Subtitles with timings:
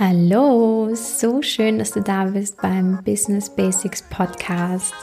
[0.00, 4.94] Hallo, so schön, dass du da bist beim Business Basics Podcast.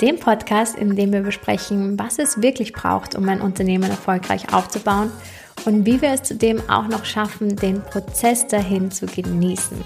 [0.00, 5.10] Dem Podcast, in dem wir besprechen, was es wirklich braucht, um ein Unternehmen erfolgreich aufzubauen
[5.64, 9.82] und wie wir es zudem auch noch schaffen, den Prozess dahin zu genießen.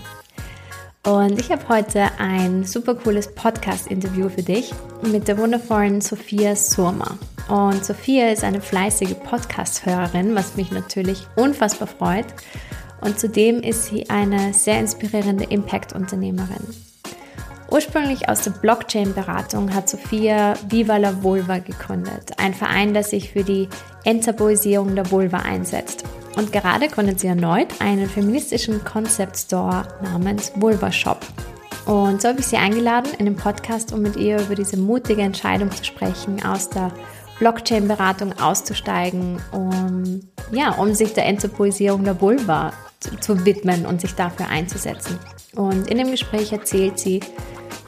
[1.07, 4.75] Und ich habe heute ein super cooles Podcast-Interview für dich
[5.11, 7.17] mit der wundervollen Sophia Surma.
[7.49, 12.27] Und Sophia ist eine fleißige Podcast-Hörerin, was mich natürlich unfassbar freut.
[13.05, 16.67] Und zudem ist sie eine sehr inspirierende Impact-Unternehmerin.
[17.71, 23.45] Ursprünglich aus der Blockchain-Beratung hat Sophia Viva la Vulva gegründet, ein Verein, der sich für
[23.45, 23.69] die
[24.05, 26.05] Enttabuisierung der Vulva einsetzt.
[26.37, 31.21] Und gerade gründet sie erneut einen feministischen Concept Store namens Vulva Shop.
[31.85, 35.21] Und so habe ich sie eingeladen in den Podcast, um mit ihr über diese mutige
[35.21, 36.91] Entscheidung zu sprechen, aus der
[37.39, 40.21] Blockchain-Beratung auszusteigen, um,
[40.53, 42.73] ja, um sich der Enttabuisierung der Vulva
[43.21, 45.19] zu, widmen und sich dafür einzusetzen.
[45.55, 47.21] Und in dem Gespräch erzählt sie,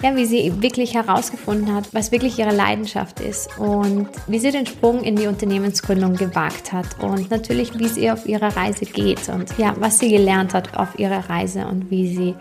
[0.03, 4.67] ja, wie sie wirklich herausgefunden hat, was wirklich ihre Leidenschaft ist und wie sie den
[4.67, 9.29] Sprung in die Unternehmensgründung gewagt hat und natürlich, wie es ihr auf ihrer Reise geht
[9.29, 12.35] und ja, was sie gelernt hat auf ihrer Reise und wie sie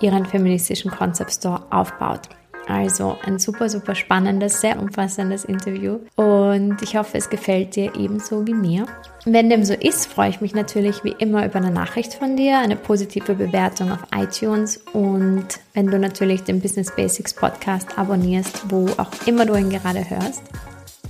[0.00, 2.28] ihren feministischen Concept Store aufbaut.
[2.70, 8.46] Also ein super, super spannendes, sehr umfassendes Interview und ich hoffe, es gefällt dir ebenso
[8.46, 8.86] wie mir.
[9.24, 12.58] Wenn dem so ist, freue ich mich natürlich wie immer über eine Nachricht von dir,
[12.58, 18.86] eine positive Bewertung auf iTunes und wenn du natürlich den Business Basics Podcast abonnierst, wo
[18.98, 20.42] auch immer du ihn gerade hörst.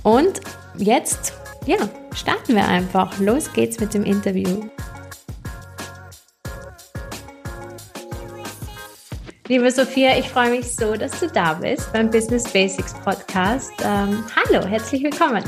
[0.01, 0.41] Und
[0.77, 1.33] jetzt,
[1.67, 1.77] ja,
[2.15, 3.19] starten wir einfach.
[3.19, 4.63] Los geht's mit dem Interview.
[9.51, 13.73] Liebe Sophia, ich freue mich so, dass du da bist beim Business Basics Podcast.
[13.83, 15.43] Ähm, hallo, herzlich willkommen.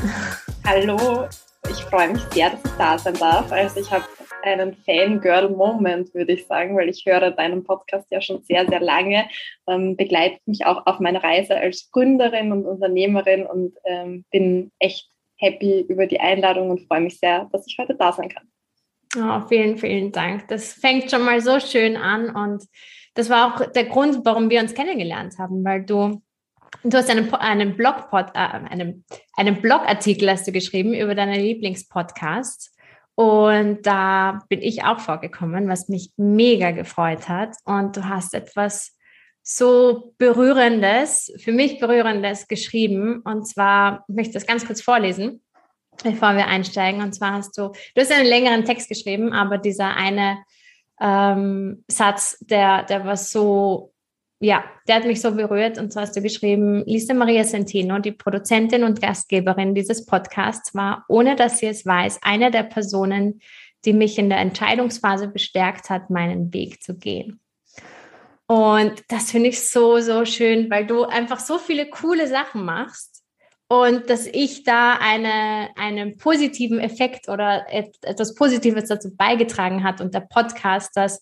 [0.62, 1.26] Hallo,
[1.70, 3.50] ich freue mich sehr, dass ich da sein darf.
[3.50, 4.04] Also ich habe
[4.42, 9.26] einen Fangirl-Moment, würde ich sagen, weil ich höre deinen Podcast ja schon sehr, sehr lange,
[9.66, 15.08] ähm, begleitet mich auch auf meiner Reise als Gründerin und Unternehmerin und ähm, bin echt
[15.38, 18.46] happy über die Einladung und freue mich sehr, dass ich heute da sein kann.
[19.16, 20.48] Oh, vielen, vielen Dank.
[20.48, 22.64] Das fängt schon mal so schön an und
[23.14, 26.20] das war auch der Grund, warum wir uns kennengelernt haben, weil du
[26.82, 29.04] Du hast einen, einen, Blogpod, äh, einen,
[29.36, 32.74] einen Blogartikel hast du geschrieben über deine Lieblingspodcasts.
[33.14, 37.54] Und da bin ich auch vorgekommen, was mich mega gefreut hat.
[37.64, 38.96] Und du hast etwas
[39.42, 43.20] so Berührendes, für mich Berührendes geschrieben.
[43.20, 45.42] Und zwar, ich möchte das ganz kurz vorlesen,
[46.02, 47.02] bevor wir einsteigen.
[47.02, 50.38] Und zwar hast du, du hast einen längeren Text geschrieben, aber dieser eine
[51.00, 53.92] ähm, Satz, der, der war so,
[54.40, 55.78] ja, der hat mich so berührt.
[55.78, 61.04] Und zwar hast du geschrieben, Lisa Maria Centeno, die Produzentin und Gastgeberin dieses Podcasts, war,
[61.08, 63.40] ohne dass sie es weiß, eine der Personen,
[63.84, 67.40] die mich in der Entscheidungsphase bestärkt hat, meinen Weg zu gehen.
[68.46, 73.13] Und das finde ich so, so schön, weil du einfach so viele coole Sachen machst
[73.74, 80.14] und dass ich da eine, einen positiven Effekt oder etwas Positives dazu beigetragen hat und
[80.14, 81.20] der Podcast, das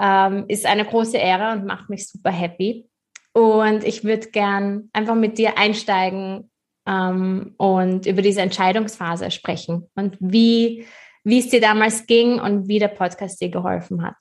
[0.00, 2.88] ähm, ist eine große Ehre und macht mich super happy.
[3.32, 6.50] Und ich würde gern einfach mit dir einsteigen
[6.84, 10.86] ähm, und über diese Entscheidungsphase sprechen und wie,
[11.22, 14.16] wie es dir damals ging und wie der Podcast dir geholfen hat.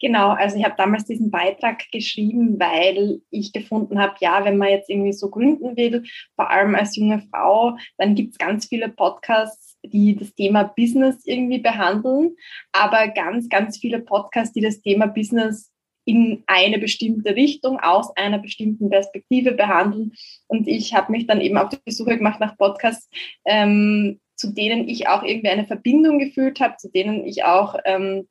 [0.00, 4.68] Genau, also ich habe damals diesen Beitrag geschrieben, weil ich gefunden habe, ja, wenn man
[4.68, 8.90] jetzt irgendwie so gründen will, vor allem als junge Frau, dann gibt es ganz viele
[8.90, 12.36] Podcasts, die das Thema Business irgendwie behandeln,
[12.72, 15.72] aber ganz, ganz viele Podcasts, die das Thema Business
[16.04, 20.12] in eine bestimmte Richtung, aus einer bestimmten Perspektive behandeln.
[20.46, 23.08] Und ich habe mich dann eben auf die Suche gemacht nach Podcasts,
[23.44, 28.28] ähm, zu denen ich auch irgendwie eine Verbindung gefühlt habe, zu denen ich auch ähm,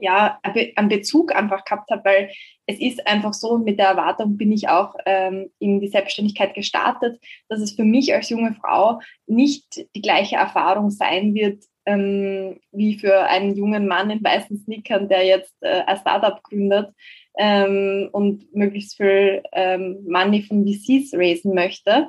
[0.00, 2.30] ja, einen Bezug einfach gehabt habe, weil
[2.66, 7.20] es ist einfach so, mit der Erwartung bin ich auch ähm, in die Selbstständigkeit gestartet,
[7.48, 12.98] dass es für mich als junge Frau nicht die gleiche Erfahrung sein wird, ähm, wie
[12.98, 16.92] für einen jungen Mann in weißen Sneakern, der jetzt äh, ein Startup gründet
[17.38, 22.08] ähm, und möglichst viel ähm, Money von VCs raisen möchte.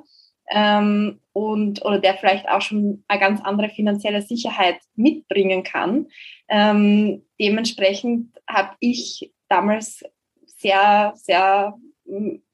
[0.50, 6.07] Ähm, und oder der vielleicht auch schon eine ganz andere finanzielle Sicherheit mitbringen kann.
[6.49, 10.03] Ähm, dementsprechend habe ich damals
[10.45, 11.77] sehr, sehr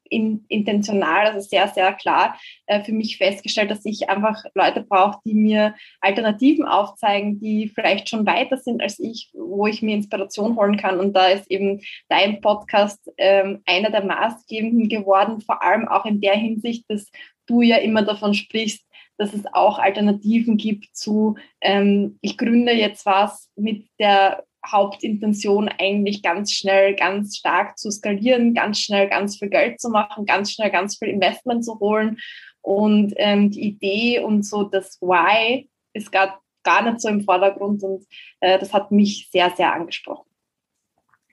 [0.10, 5.20] in, intentional, also sehr, sehr klar äh, für mich festgestellt, dass ich einfach Leute brauche,
[5.26, 10.56] die mir Alternativen aufzeigen, die vielleicht schon weiter sind als ich, wo ich mir Inspiration
[10.56, 11.00] holen kann.
[11.00, 16.22] Und da ist eben dein Podcast ähm, einer der maßgebenden geworden, vor allem auch in
[16.22, 17.10] der Hinsicht, dass
[17.46, 18.86] du ja immer davon sprichst,
[19.18, 26.24] dass es auch Alternativen gibt zu, ähm, ich gründe jetzt was mit der Hauptintention eigentlich
[26.24, 30.72] ganz schnell, ganz stark zu skalieren, ganz schnell ganz viel Geld zu machen, ganz schnell
[30.72, 32.18] ganz viel Investment zu holen.
[32.62, 37.84] Und ähm, die Idee und so das Why ist gar, gar nicht so im Vordergrund
[37.84, 38.06] und
[38.40, 40.30] äh, das hat mich sehr, sehr angesprochen.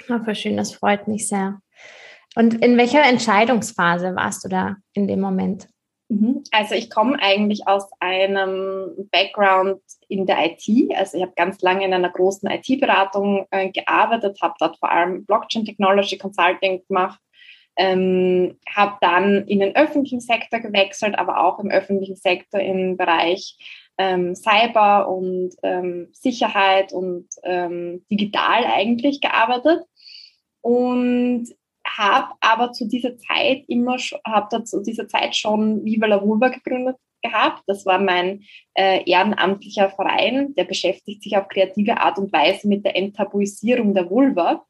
[0.08, 1.60] Ja, voll schön, das freut mich sehr.
[2.34, 5.68] Und in welcher Entscheidungsphase warst du da in dem Moment?
[6.10, 6.42] Mhm.
[6.50, 10.68] Also ich komme eigentlich aus einem Background in der IT.
[10.96, 15.24] Also ich habe ganz lange in einer großen IT-Beratung äh, gearbeitet, habe dort vor allem
[15.24, 17.20] Blockchain Technology Consulting gemacht,
[17.76, 23.56] ähm, habe dann in den öffentlichen Sektor gewechselt, aber auch im öffentlichen Sektor im Bereich
[23.96, 29.84] ähm, Cyber und ähm, Sicherheit und ähm, digital eigentlich gearbeitet.
[30.60, 31.46] Und
[31.98, 36.96] habe aber zu dieser Zeit immer, habe zu dieser Zeit schon Viva la Vulva gegründet
[37.22, 37.62] gehabt.
[37.66, 38.44] Das war mein
[38.74, 44.08] äh, ehrenamtlicher Verein, der beschäftigt sich auf kreative Art und Weise mit der Enttabuisierung der
[44.08, 44.64] Vulva.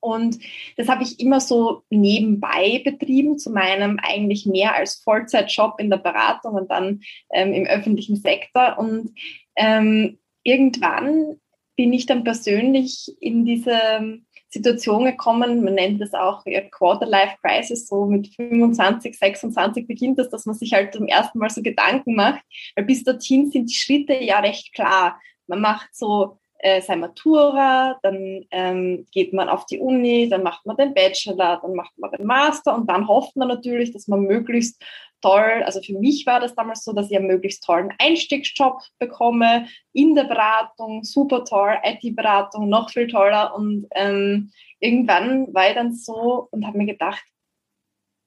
[0.00, 0.38] Und
[0.76, 5.96] das habe ich immer so nebenbei betrieben, zu meinem eigentlich mehr als Vollzeitjob in der
[5.96, 7.00] Beratung und dann
[7.32, 8.76] ähm, im öffentlichen Sektor.
[8.78, 9.12] Und
[9.56, 11.40] ähm, irgendwann
[11.76, 14.20] bin ich dann persönlich in diese
[14.54, 20.54] Situation gekommen, man nennt es auch Quarter-Life-Crisis, so mit 25, 26 beginnt das, dass man
[20.54, 22.40] sich halt zum ersten Mal so Gedanken macht,
[22.76, 25.20] weil bis dorthin sind die Schritte ja recht klar.
[25.48, 30.64] Man macht so äh, sein Matura, dann ähm, geht man auf die Uni, dann macht
[30.66, 34.20] man den Bachelor, dann macht man den Master und dann hofft man natürlich, dass man
[34.22, 34.82] möglichst
[35.20, 39.66] toll, also für mich war das damals so, dass ich einen möglichst tollen Einstiegsjob bekomme
[39.92, 44.50] in der Beratung, super toll, IT-Beratung, noch viel toller und ähm,
[44.80, 47.24] irgendwann war ich dann so und habe mir gedacht,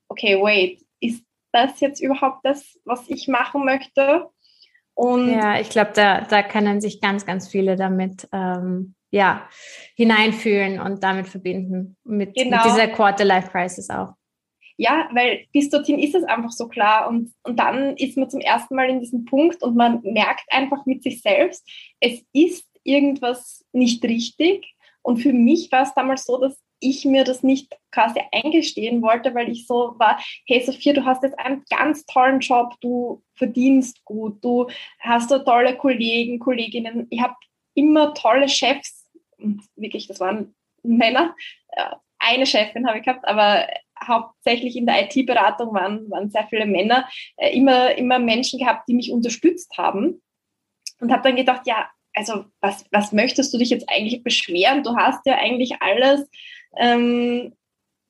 [0.10, 4.30] okay, wait, ist das jetzt überhaupt das, was ich machen möchte?
[4.98, 9.48] Und ja, ich glaube, da, da können sich ganz, ganz viele damit ähm, ja,
[9.96, 12.58] hineinfühlen und damit verbinden, mit, genau.
[12.58, 14.14] mit dieser Quarter-Life-Crisis auch.
[14.76, 18.42] Ja, weil bis dorthin ist es einfach so klar und, und dann ist man zum
[18.42, 21.64] ersten Mal in diesem Punkt und man merkt einfach mit sich selbst,
[22.00, 24.66] es ist irgendwas nicht richtig.
[25.04, 29.34] Und für mich war es damals so, dass ich mir das nicht quasi eingestehen wollte,
[29.34, 34.04] weil ich so war, hey Sophia, du hast jetzt einen ganz tollen Job, du verdienst
[34.06, 34.68] gut, du
[35.00, 37.36] hast so tolle Kollegen, Kolleginnen, ich habe
[37.74, 39.10] immer tolle Chefs
[39.76, 41.36] wirklich, das waren Männer,
[42.20, 43.68] eine Chefin habe ich gehabt, aber
[44.04, 47.08] hauptsächlich in der IT-Beratung waren, waren sehr viele Männer,
[47.38, 50.22] äh, immer, immer Menschen gehabt, die mich unterstützt haben.
[51.00, 54.84] Und habe dann gedacht, ja, also was, was möchtest du dich jetzt eigentlich beschweren?
[54.84, 56.28] Du hast ja eigentlich alles.
[56.76, 57.54] Ähm,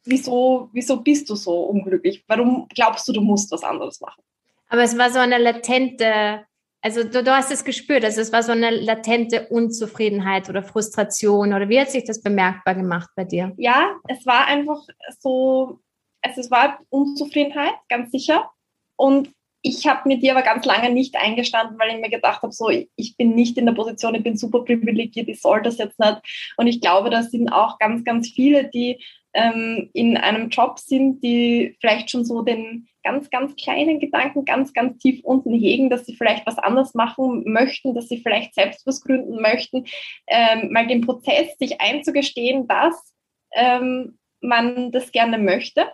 [0.05, 2.23] wieso, wieso bist du so unglücklich?
[2.27, 4.23] Warum glaubst du, du musst was anderes machen?
[4.69, 6.45] Aber es war so eine latente,
[6.81, 11.53] also du, du hast es gespürt, also es war so eine latente Unzufriedenheit oder Frustration
[11.53, 13.53] oder wie hat sich das bemerkbar gemacht bei dir?
[13.57, 14.79] Ja, es war einfach
[15.19, 15.79] so,
[16.21, 18.49] also es war Unzufriedenheit, ganz sicher.
[18.97, 19.31] Und
[19.61, 22.69] ich habe mir die aber ganz lange nicht eingestanden, weil ich mir gedacht habe, so,
[22.69, 26.53] ich bin nicht in der Position, ich bin super privilegiert, ich soll das jetzt nicht.
[26.57, 31.21] Und ich glaube, das sind auch ganz, ganz viele, die ähm, in einem Job sind,
[31.21, 36.05] die vielleicht schon so den ganz, ganz kleinen Gedanken ganz, ganz tief unten hegen, dass
[36.05, 39.85] sie vielleicht was anders machen möchten, dass sie vielleicht selbst was gründen möchten,
[40.27, 43.13] ähm, mal den Prozess sich einzugestehen, dass
[43.53, 45.85] ähm, man das gerne möchte.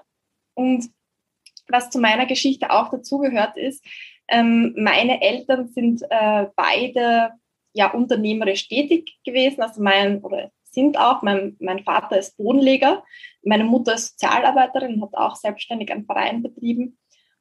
[0.56, 0.90] Und
[1.68, 3.84] was zu meiner Geschichte auch dazugehört ist,
[4.28, 7.32] ähm, meine Eltern sind äh, beide
[7.74, 13.04] ja unternehmerisch tätig gewesen, also mein oder sind auch, mein, mein Vater ist Bodenleger,
[13.44, 16.98] meine Mutter ist Sozialarbeiterin, hat auch selbstständig einen Verein betrieben.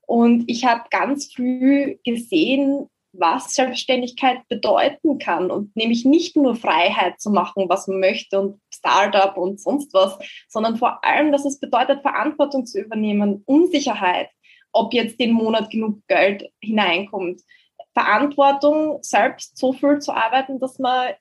[0.06, 7.20] Und ich habe ganz früh gesehen, was Selbstständigkeit bedeuten kann und nämlich nicht nur Freiheit
[7.20, 11.60] zu machen, was man möchte und Startup und sonst was, sondern vor allem, dass es
[11.60, 14.28] bedeutet, Verantwortung zu übernehmen, Unsicherheit,
[14.72, 17.42] ob jetzt den Monat genug Geld hineinkommt,
[17.94, 21.12] Verantwortung, selbst so viel zu arbeiten, dass man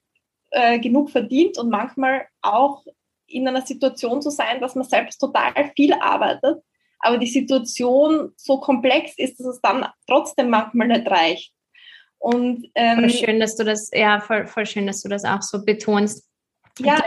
[0.51, 2.83] äh, genug verdient und manchmal auch
[3.27, 6.63] in einer Situation zu sein, dass man selbst total viel arbeitet,
[6.99, 11.53] aber die Situation so komplex ist, dass es dann trotzdem manchmal nicht reicht.
[12.19, 15.41] Und, ähm, voll schön, dass du das, ja, voll, voll schön, dass du das auch
[15.41, 16.29] so betonst.
[16.79, 17.03] Ja,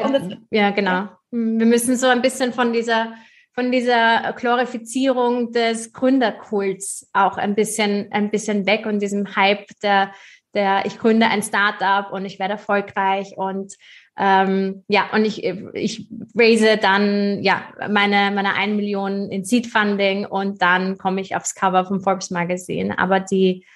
[0.50, 1.08] ja, genau.
[1.30, 3.14] Wir müssen so ein bisschen von dieser,
[3.52, 10.12] von dieser Glorifizierung des Gründerkults auch ein bisschen, ein bisschen weg und diesem Hype der,
[10.54, 13.74] der, ich gründe ein Startup und ich werde erfolgreich und
[14.16, 20.24] ähm, ja, und ich, ich raise dann ja meine, meine 1 Million in Seed Funding
[20.24, 22.96] und dann komme ich aufs Cover vom Forbes Magazine.
[22.98, 23.66] Aber die,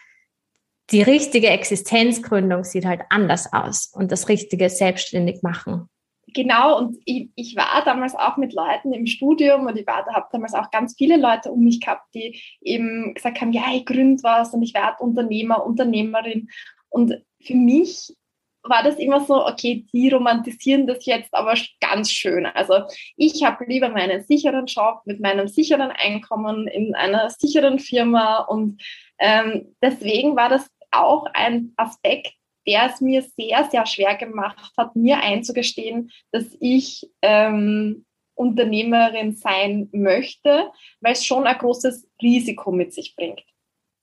[0.90, 5.88] die richtige Existenzgründung sieht halt anders aus und das richtige selbstständig machen.
[6.34, 10.52] Genau, und ich, ich war damals auch mit Leuten im Studium und ich habe damals
[10.52, 14.52] auch ganz viele Leute um mich gehabt, die eben gesagt haben, ja, ich gründe was
[14.52, 16.48] und ich werde Unternehmer, Unternehmerin.
[16.90, 18.14] Und für mich
[18.62, 22.44] war das immer so, okay, die romantisieren das jetzt aber ganz schön.
[22.44, 22.82] Also
[23.16, 28.82] ich habe lieber meinen sicheren Job mit meinem sicheren Einkommen in einer sicheren Firma und
[29.18, 32.32] ähm, deswegen war das auch ein Aspekt,
[32.66, 38.04] der es mir sehr, sehr schwer gemacht hat, mir einzugestehen, dass ich ähm,
[38.34, 43.42] Unternehmerin sein möchte, weil es schon ein großes Risiko mit sich bringt.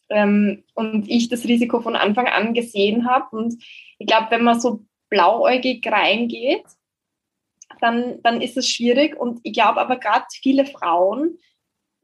[0.09, 3.35] Ähm, und ich das Risiko von Anfang an gesehen habe.
[3.35, 3.63] Und
[3.97, 6.65] ich glaube, wenn man so blauäugig reingeht,
[7.81, 9.15] dann, dann ist es schwierig.
[9.15, 11.37] Und ich glaube aber gerade viele Frauen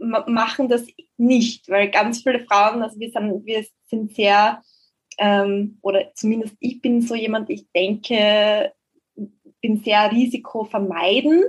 [0.02, 4.62] machen das nicht, weil ganz viele Frauen, also wir sind, wir sind sehr,
[5.18, 8.74] ähm, oder zumindest ich bin so jemand, ich denke,
[9.62, 11.46] bin sehr risikovermeidend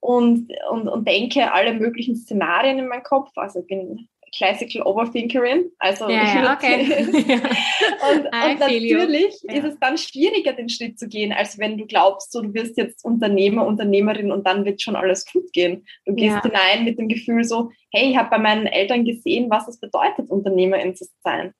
[0.00, 3.30] und, und, und denke alle möglichen Szenarien in meinem Kopf.
[3.36, 5.70] Also ich bin Classical Overthinkerin.
[5.78, 6.86] Also ja, ja, okay.
[7.06, 9.54] und, und natürlich ja.
[9.54, 12.76] ist es dann schwieriger, den Schritt zu gehen, als wenn du glaubst, so, du wirst
[12.76, 15.86] jetzt Unternehmer, Unternehmerin und dann wird schon alles gut gehen.
[16.04, 19.68] Du gehst hinein mit dem Gefühl so, hey, ich habe bei meinen Eltern gesehen, was
[19.68, 21.54] es bedeutet, Unternehmerin zu sein.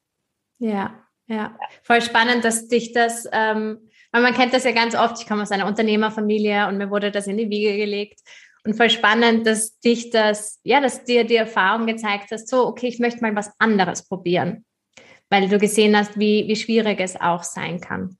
[0.59, 0.95] Ja,
[1.27, 1.57] ja.
[1.83, 3.79] Voll spannend, dass dich das, ähm,
[4.13, 7.27] man kennt das ja ganz oft, ich komme aus einer Unternehmerfamilie und mir wurde das
[7.27, 8.21] in die Wiege gelegt.
[8.69, 12.89] Und voll spannend, dass dich das, ja, dass dir die Erfahrung gezeigt hast, so, okay,
[12.89, 14.67] ich möchte mal was anderes probieren.
[15.31, 18.19] Weil du gesehen hast, wie, wie schwierig es auch sein kann.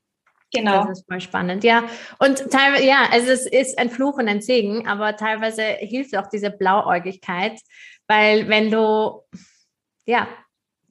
[0.51, 0.87] Genau.
[0.87, 1.83] Das ist voll spannend, ja.
[2.17, 6.25] Und teilweise, ja, also es ist ein Fluch und ein Segen, aber teilweise hilft auch
[6.25, 7.59] diese Blauäugigkeit,
[8.07, 9.21] weil wenn du,
[10.07, 10.27] ja,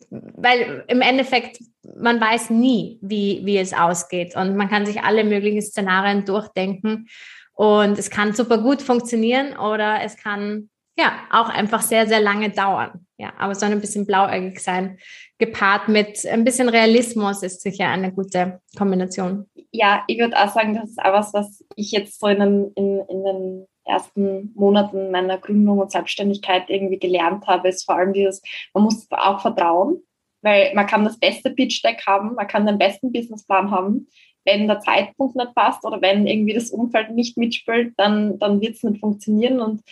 [0.08, 1.58] weil im Endeffekt,
[1.96, 7.08] man weiß nie, wie, wie es ausgeht und man kann sich alle möglichen Szenarien durchdenken
[7.58, 12.50] und es kann super gut funktionieren oder es kann ja auch einfach sehr, sehr lange
[12.50, 13.04] dauern.
[13.18, 14.98] Ja, aber so ein bisschen blauäugig sein,
[15.38, 19.46] gepaart mit ein bisschen Realismus ist sicher eine gute Kombination.
[19.72, 22.72] Ja, ich würde auch sagen, das ist auch was, was ich jetzt so in den,
[22.76, 28.12] in, in den ersten Monaten meiner Gründung und Selbstständigkeit irgendwie gelernt habe, ist vor allem
[28.12, 28.40] dieses,
[28.72, 30.00] man muss auch vertrauen,
[30.42, 34.06] weil man kann das beste Pitch Deck haben, man kann den besten Businessplan haben,
[34.48, 38.76] wenn der Zeitpunkt nicht passt oder wenn irgendwie das Umfeld nicht mitspielt, dann, dann wird
[38.76, 39.60] es nicht funktionieren.
[39.60, 39.82] Und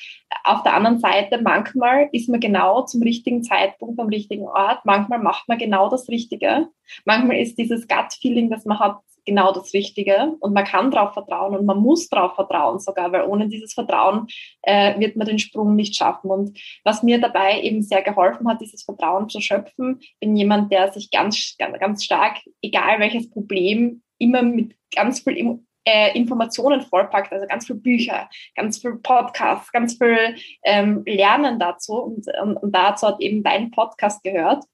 [0.45, 5.19] auf der anderen Seite, manchmal ist man genau zum richtigen Zeitpunkt am richtigen Ort, manchmal
[5.19, 6.69] macht man genau das Richtige.
[7.05, 11.55] Manchmal ist dieses Gut-Feeling, das man hat, genau das Richtige und man kann darauf vertrauen
[11.57, 14.29] und man muss darauf vertrauen sogar, weil ohne dieses Vertrauen
[14.63, 16.31] äh, wird man den Sprung nicht schaffen.
[16.31, 20.93] Und was mir dabei eben sehr geholfen hat, dieses Vertrauen zu schöpfen, bin jemand, der
[20.93, 27.33] sich ganz, ganz, ganz stark, egal welches Problem, immer mit ganz viel äh, Informationen vollpackt,
[27.33, 31.95] also ganz viel Bücher, ganz viel Podcasts, ganz viel ähm, Lernen dazu.
[31.95, 34.65] Und, und, und, dazu hat eben dein Podcast gehört.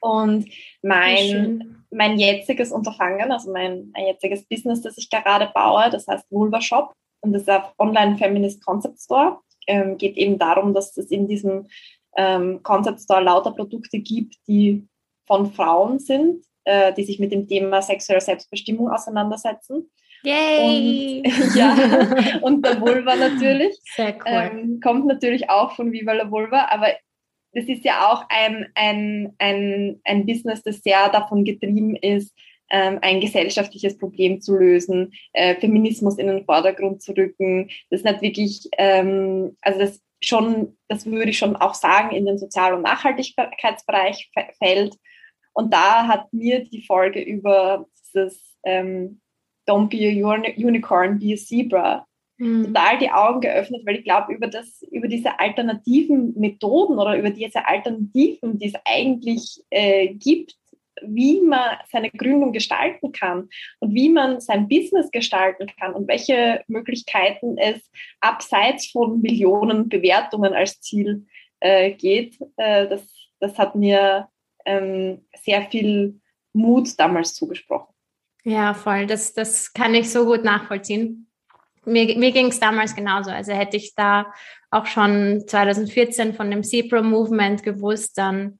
[0.00, 0.48] Und
[0.82, 6.26] mein, mein jetziges Unterfangen, also mein, mein jetziges Business, das ich gerade baue, das heißt
[6.30, 9.40] Vulva Shop und das ist ein Online Feminist Concept Store.
[9.66, 11.66] Ähm, geht eben darum, dass es in diesem
[12.16, 14.86] ähm, Concept Store lauter Produkte gibt, die
[15.26, 19.90] von Frauen sind, äh, die sich mit dem Thema sexuelle Selbstbestimmung auseinandersetzen.
[20.22, 21.22] Yay!
[21.24, 23.74] Und, ja, und der Vulva natürlich.
[23.96, 24.22] Sehr cool.
[24.26, 26.88] Ähm, kommt natürlich auch von Viva la Vulva, aber
[27.52, 32.34] das ist ja auch ein, ein, ein, ein Business, das sehr davon getrieben ist,
[32.70, 37.70] ähm, ein gesellschaftliches Problem zu lösen, äh, Feminismus in den Vordergrund zu rücken.
[37.88, 42.26] Das ist nicht wirklich, ähm, also das schon, das würde ich schon auch sagen, in
[42.26, 44.96] den Sozial- und Nachhaltigkeitsbereich fällt.
[45.58, 49.20] Und da hat mir die Folge über dieses ähm,
[49.68, 52.66] Don't be a unicorn, be a zebra mhm.
[52.66, 54.48] total die Augen geöffnet, weil ich glaube, über,
[54.92, 60.54] über diese alternativen Methoden oder über diese Alternativen, die es eigentlich äh, gibt,
[61.02, 63.48] wie man seine Gründung gestalten kann
[63.80, 70.54] und wie man sein Business gestalten kann und welche Möglichkeiten es abseits von Millionen Bewertungen
[70.54, 71.26] als Ziel
[71.58, 74.28] äh, geht, äh, das, das hat mir
[74.68, 76.20] ähm, sehr viel
[76.52, 77.94] Mut damals zugesprochen.
[78.44, 79.06] Ja, voll.
[79.06, 81.26] Das, das kann ich so gut nachvollziehen.
[81.84, 83.30] Mir, mir ging es damals genauso.
[83.30, 84.32] Also hätte ich da
[84.70, 88.58] auch schon 2014 von dem Zebra-Movement gewusst, dann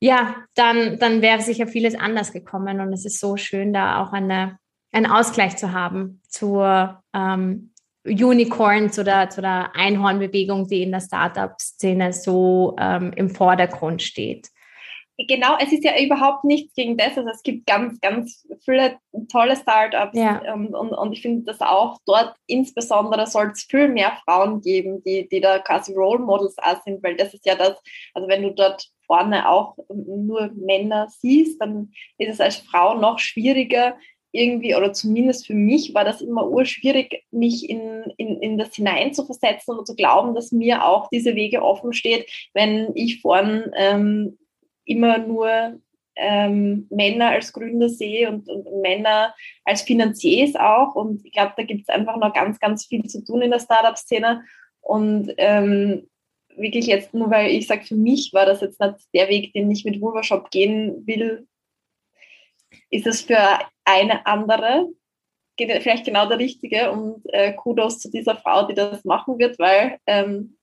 [0.00, 2.80] ja, dann, dann wäre sicher vieles anders gekommen.
[2.80, 4.58] Und es ist so schön, da auch eine,
[4.92, 7.72] einen Ausgleich zu haben zur ähm,
[8.04, 14.50] Unicorns oder zu der Einhornbewegung, die in der Startup-Szene so ähm, im Vordergrund steht.
[15.26, 17.16] Genau, es ist ja überhaupt nichts gegen das.
[17.16, 18.98] Also es gibt ganz, ganz viele
[19.30, 20.52] tolle Startups ja.
[20.52, 25.02] und, und, und ich finde das auch dort insbesondere soll es viel mehr Frauen geben,
[25.04, 27.76] die, die da quasi Role Models auch sind, weil das ist ja das,
[28.14, 33.18] also wenn du dort vorne auch nur Männer siehst, dann ist es als Frau noch
[33.18, 33.96] schwieriger,
[34.30, 39.14] irgendwie, oder zumindest für mich war das immer urschwierig, mich in, in, in das hinein
[39.14, 43.72] zu versetzen oder zu glauben, dass mir auch diese Wege offen steht, wenn ich vorn
[43.74, 44.38] ähm,
[44.88, 45.80] immer nur
[46.16, 50.94] ähm, Männer als Gründer sehe und, und Männer als Finanziers auch.
[50.94, 53.60] Und ich glaube, da gibt es einfach noch ganz, ganz viel zu tun in der
[53.60, 54.42] Startup-Szene.
[54.80, 56.08] Und ähm,
[56.56, 59.70] wirklich jetzt nur, weil ich sage, für mich war das jetzt nicht der Weg, den
[59.70, 61.46] ich mit Vulva gehen will,
[62.90, 64.88] ist es für eine andere
[65.58, 66.90] vielleicht genau der richtige.
[66.90, 70.56] Und äh, Kudos zu dieser Frau, die das machen wird, weil ähm,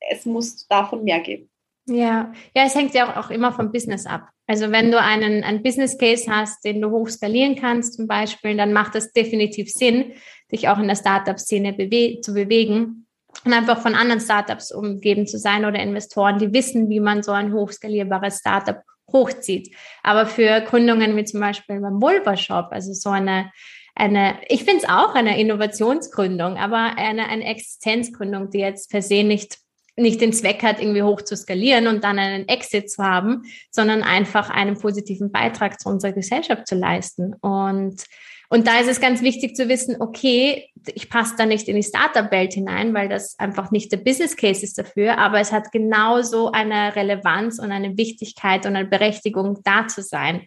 [0.00, 1.50] es muss davon mehr geben.
[1.86, 4.28] Ja, ja, es hängt ja auch, auch immer vom Business ab.
[4.46, 8.56] Also wenn du einen, einen Business Case hast, den du hoch skalieren kannst zum Beispiel,
[8.56, 10.12] dann macht es definitiv Sinn,
[10.50, 13.06] dich auch in der Startup-Szene bewe zu bewegen
[13.44, 17.32] und einfach von anderen Startups umgeben zu sein oder Investoren, die wissen, wie man so
[17.32, 18.80] ein hochskalierbares Startup
[19.12, 19.74] hochzieht.
[20.02, 23.50] Aber für Gründungen wie zum Beispiel beim Vulva Shop, also so eine
[23.96, 29.22] eine, ich finde es auch eine Innovationsgründung, aber eine, eine Existenzgründung, die jetzt per se
[29.22, 29.58] nicht
[29.96, 34.02] nicht den Zweck hat, irgendwie hoch zu skalieren und dann einen Exit zu haben, sondern
[34.02, 37.34] einfach einen positiven Beitrag zu unserer Gesellschaft zu leisten.
[37.40, 38.02] Und,
[38.48, 41.82] und da ist es ganz wichtig zu wissen, okay, ich passe da nicht in die
[41.82, 46.50] Startup-Welt hinein, weil das einfach nicht der Business Case ist dafür, aber es hat genauso
[46.50, 50.46] eine Relevanz und eine Wichtigkeit und eine Berechtigung, da zu sein.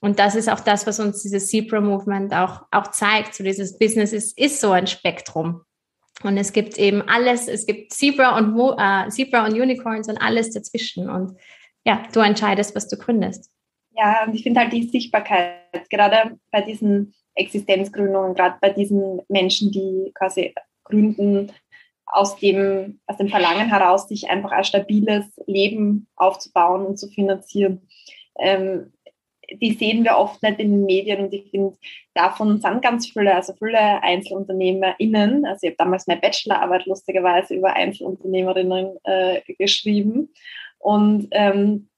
[0.00, 3.34] Und das ist auch das, was uns dieses Zebra-Movement auch, auch zeigt.
[3.34, 5.62] So dieses Business ist, ist so ein Spektrum.
[6.22, 10.50] Und es gibt eben alles, es gibt Zebra und, äh, Zebra und Unicorns und alles
[10.50, 11.10] dazwischen.
[11.10, 11.36] Und
[11.84, 13.50] ja, du entscheidest, was du gründest.
[13.90, 19.72] Ja, und ich finde halt die Sichtbarkeit, gerade bei diesen Existenzgründungen, gerade bei diesen Menschen,
[19.72, 20.54] die quasi
[20.84, 21.52] gründen,
[22.06, 27.88] aus dem, aus dem Verlangen heraus, sich einfach ein stabiles Leben aufzubauen und zu finanzieren.
[28.38, 28.92] Ähm,
[29.60, 31.76] die sehen wir oft nicht in den Medien und ich finde,
[32.14, 37.72] davon sind ganz viele, also viele EinzelunternehmerInnen, also ich habe damals meine Bachelorarbeit lustigerweise über
[37.74, 40.32] Einzelunternehmerinnen äh, geschrieben
[40.78, 41.88] und ähm,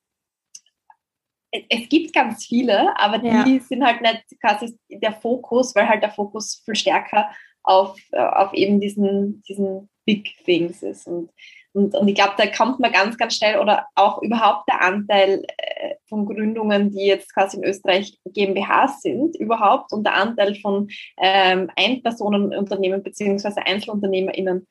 [1.69, 3.61] es gibt ganz viele, aber die ja.
[3.61, 7.31] sind halt nicht quasi der Fokus, weil halt der Fokus viel stärker
[7.63, 11.07] auf, äh, auf eben diesen, diesen Big Things ist.
[11.07, 11.31] Und
[11.75, 15.43] und, und ich glaube, da kommt man ganz, ganz schnell oder auch überhaupt der Anteil
[15.59, 20.89] äh, von Gründungen, die jetzt quasi in Österreich GmbHs sind, überhaupt und der Anteil von
[21.21, 24.69] ähm, Einpersonenunternehmen beziehungsweise EinzelunternehmerInnen.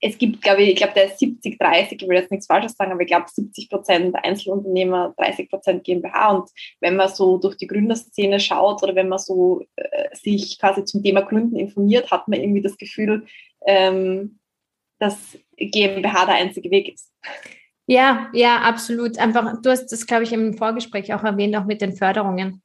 [0.00, 2.72] Es gibt, glaube ich, ich glaube, der ist 70, 30, ich will jetzt nichts Falsches
[2.72, 6.30] sagen, aber ich glaube 70 Prozent Einzelunternehmer, 30 Prozent GmbH.
[6.30, 6.50] Und
[6.80, 11.02] wenn man so durch die Gründerszene schaut oder wenn man so äh, sich quasi zum
[11.02, 13.26] Thema Gründen informiert, hat man irgendwie das Gefühl,
[13.66, 14.38] ähm,
[14.98, 17.12] dass GmbH der einzige Weg ist.
[17.86, 19.18] Ja, ja, absolut.
[19.18, 22.62] Einfach, du hast das, glaube ich, im Vorgespräch auch erwähnt, auch mit den Förderungen.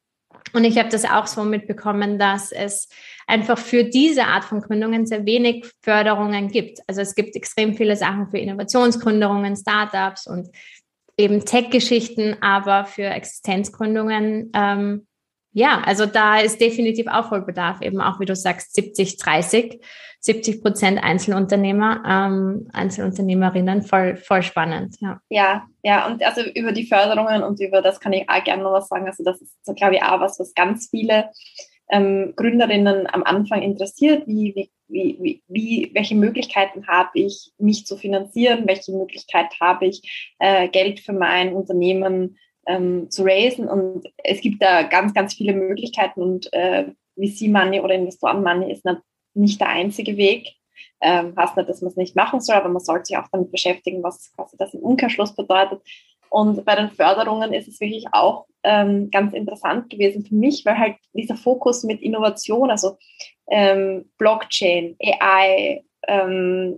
[0.53, 2.89] Und ich habe das auch so mitbekommen, dass es
[3.27, 6.79] einfach für diese Art von Gründungen sehr wenig Förderungen gibt.
[6.87, 10.49] Also es gibt extrem viele Sachen für Innovationsgründungen, Startups und
[11.17, 15.07] eben Tech-Geschichten, aber für Existenzgründungen ähm,
[15.53, 19.81] ja, also da ist definitiv Aufholbedarf, eben auch wie du sagst, 70, 30,
[20.21, 24.95] 70 Prozent Einzelunternehmer, ähm, Einzelunternehmerinnen, voll, voll spannend.
[25.01, 25.19] Ja.
[25.29, 28.71] ja, ja, und also über die Förderungen und über das kann ich auch gerne noch
[28.71, 29.07] was sagen.
[29.07, 31.31] Also das ist, so, glaube ich, auch was, was ganz viele
[31.91, 34.27] ähm, Gründerinnen am Anfang interessiert.
[34.27, 34.71] Wie, wie,
[35.19, 38.67] wie, wie, welche Möglichkeiten habe ich, mich zu finanzieren?
[38.67, 43.67] Welche Möglichkeit habe ich, äh, Geld für mein Unternehmen ähm, zu raisen.
[43.67, 48.71] Und es gibt da ganz, ganz viele Möglichkeiten und äh, VC Money oder Investoren Money
[48.71, 48.85] ist
[49.33, 50.47] nicht der einzige Weg.
[51.01, 53.51] Ähm, heißt nicht, dass man es nicht machen soll, aber man sollte sich auch damit
[53.51, 55.81] beschäftigen, was quasi das im Umkehrschluss bedeutet.
[56.29, 60.77] Und bei den Förderungen ist es wirklich auch ähm, ganz interessant gewesen für mich, weil
[60.77, 62.97] halt dieser Fokus mit Innovation, also
[63.49, 66.77] ähm, Blockchain, AI, ähm,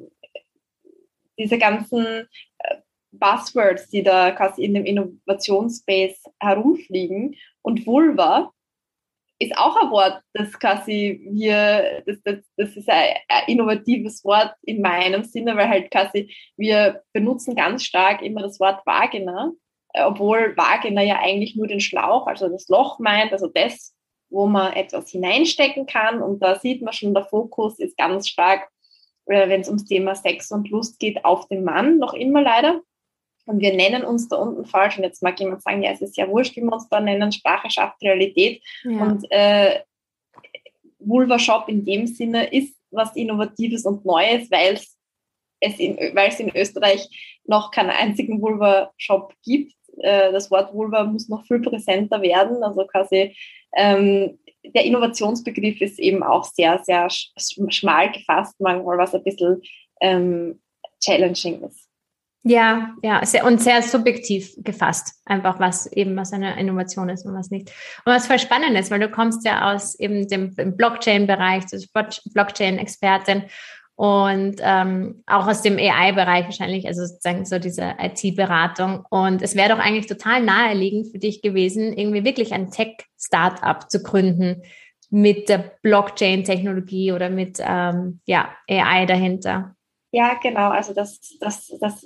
[1.38, 2.28] diese ganzen
[3.24, 7.36] Buzzwords, die da quasi in dem Innovationsspace herumfliegen.
[7.62, 8.52] Und Vulva
[9.40, 13.16] ist auch ein Wort, das quasi wir, das, das, das ist ein,
[13.48, 18.86] innovatives Wort in meinem Sinne, weil halt quasi wir benutzen ganz stark immer das Wort
[18.86, 19.52] Vagina,
[19.94, 23.96] obwohl Vagina ja eigentlich nur den Schlauch, also das Loch meint, also das,
[24.30, 26.22] wo man etwas hineinstecken kann.
[26.22, 28.68] Und da sieht man schon, der Fokus ist ganz stark,
[29.28, 32.82] äh, wenn es ums Thema Sex und Lust geht, auf den Mann, noch immer leider.
[33.46, 34.98] Und wir nennen uns da unten falsch.
[34.98, 37.32] Und jetzt mag jemand sagen, ja, es ist ja wurscht, wie wir uns da nennen.
[37.32, 38.64] Sprache schafft Realität.
[38.84, 39.04] Ja.
[39.04, 39.82] Und äh,
[41.00, 44.80] Vulva Shop in dem Sinne ist was Innovatives und Neues, weil
[45.60, 47.08] es in, weil es in Österreich
[47.46, 49.74] noch keinen einzigen Vulva-Shop gibt.
[49.98, 52.64] Äh, das Wort Vulva muss noch viel präsenter werden.
[52.64, 53.36] Also quasi
[53.76, 59.62] ähm, der Innovationsbegriff ist eben auch sehr, sehr schmal gefasst, manchmal was ein bisschen
[60.02, 60.62] ähm,
[61.02, 61.83] challenging ist.
[62.46, 67.34] Ja, ja, sehr, und sehr subjektiv gefasst, einfach was eben was eine Innovation ist und
[67.34, 67.70] was nicht.
[68.04, 72.34] Und was voll spannend ist, weil du kommst ja aus eben dem Blockchain-Bereich, du bist
[72.34, 73.44] Blockchain-Expertin
[73.96, 79.06] und ähm, auch aus dem AI-Bereich wahrscheinlich, also sozusagen so diese IT-Beratung.
[79.10, 84.04] Und es wäre doch eigentlich total naheliegend für dich gewesen, irgendwie wirklich ein Tech-Startup zu
[84.04, 84.64] gründen
[85.10, 89.76] mit der Blockchain-Technologie oder mit ähm, ja, AI dahinter.
[90.12, 90.72] Ja, genau.
[90.72, 92.06] Also das, das, das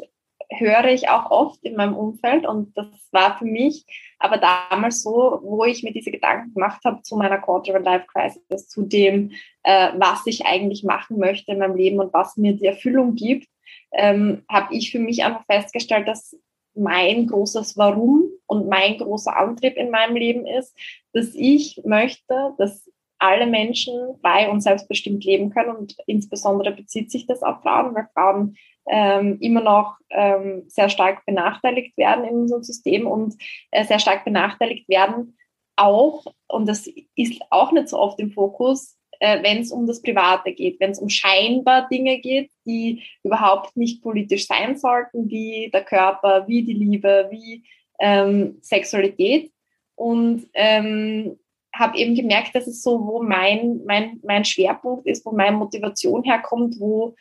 [0.49, 3.85] höre ich auch oft in meinem Umfeld und das war für mich
[4.19, 8.67] aber damals so, wo ich mir diese Gedanken gemacht habe zu meiner Quarter Life Crisis,
[8.67, 9.31] zu dem,
[9.63, 13.47] äh, was ich eigentlich machen möchte in meinem Leben und was mir die Erfüllung gibt,
[13.91, 16.35] ähm, habe ich für mich einfach festgestellt, dass
[16.73, 20.77] mein großes Warum und mein großer Antrieb in meinem Leben ist,
[21.13, 27.25] dass ich möchte, dass alle Menschen frei und selbstbestimmt leben können und insbesondere bezieht sich
[27.25, 28.57] das auf Frauen, weil Frauen
[28.89, 33.35] ähm, immer noch ähm, sehr stark benachteiligt werden in unserem System und
[33.71, 35.37] äh, sehr stark benachteiligt werden
[35.77, 40.01] auch, und das ist auch nicht so oft im Fokus, äh, wenn es um das
[40.01, 45.69] Private geht, wenn es um scheinbar Dinge geht, die überhaupt nicht politisch sein sollten, wie
[45.71, 47.63] der Körper, wie die Liebe, wie
[47.99, 49.51] ähm, Sexualität.
[49.95, 51.39] Und ähm,
[51.77, 56.23] habe eben gemerkt, dass es so, wo mein, mein, mein Schwerpunkt ist, wo meine Motivation
[56.23, 57.15] herkommt, wo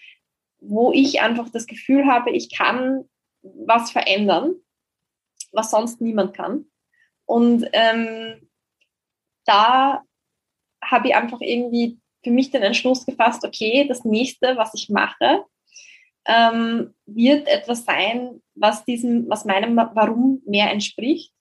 [0.60, 3.08] wo ich einfach das Gefühl habe, ich kann
[3.42, 4.54] was verändern,
[5.52, 6.66] was sonst niemand kann.
[7.24, 8.48] Und ähm,
[9.44, 10.02] da
[10.82, 15.44] habe ich einfach irgendwie für mich den Entschluss gefasst, okay, das nächste, was ich mache,
[16.26, 21.32] ähm, wird etwas sein, was diesem, was meinem Warum mehr entspricht,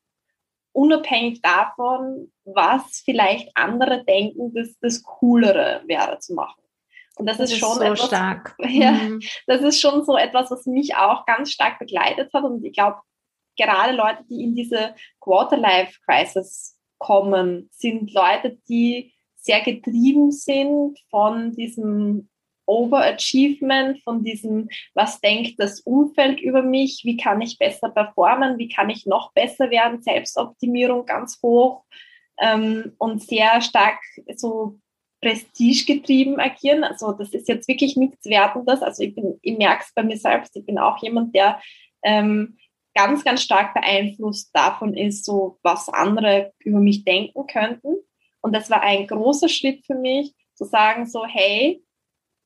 [0.73, 6.61] unabhängig davon, was vielleicht andere denken, dass das Coolere wäre zu machen.
[7.17, 8.55] Und das, das ist, schon so etwas, stark.
[8.67, 9.21] Ja, mhm.
[9.47, 12.43] das ist schon so etwas, was mich auch ganz stark begleitet hat.
[12.43, 12.99] Und ich glaube,
[13.57, 22.29] gerade Leute, die in diese Quarter-Life-Crisis kommen, sind Leute, die sehr getrieben sind von diesem
[22.67, 28.69] Overachievement, von diesem, was denkt das Umfeld über mich, wie kann ich besser performen, wie
[28.69, 31.85] kann ich noch besser werden, Selbstoptimierung ganz hoch
[32.39, 33.99] ähm, und sehr stark
[34.35, 34.79] so
[35.21, 36.83] prestigegetrieben agieren.
[36.83, 38.81] Also das ist jetzt wirklich nichts Wertendes.
[38.81, 40.55] Also ich, bin, ich merke es bei mir selbst.
[40.55, 41.59] Ich bin auch jemand, der
[42.03, 42.57] ähm,
[42.93, 47.95] ganz, ganz stark beeinflusst davon ist, so was andere über mich denken könnten.
[48.41, 51.83] Und das war ein großer Schritt für mich, zu sagen so, hey,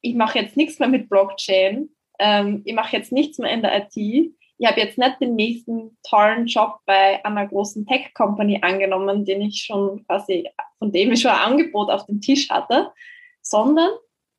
[0.02, 3.88] ich mache jetzt nichts mehr mit Blockchain, ähm, ich mache jetzt nichts mehr in der
[3.94, 9.42] IT, ich habe jetzt nicht den nächsten tollen Job bei einer großen Tech-Company angenommen, den
[9.42, 12.92] ich schon quasi, von dem ich schon ein Angebot auf dem Tisch hatte,
[13.42, 13.90] sondern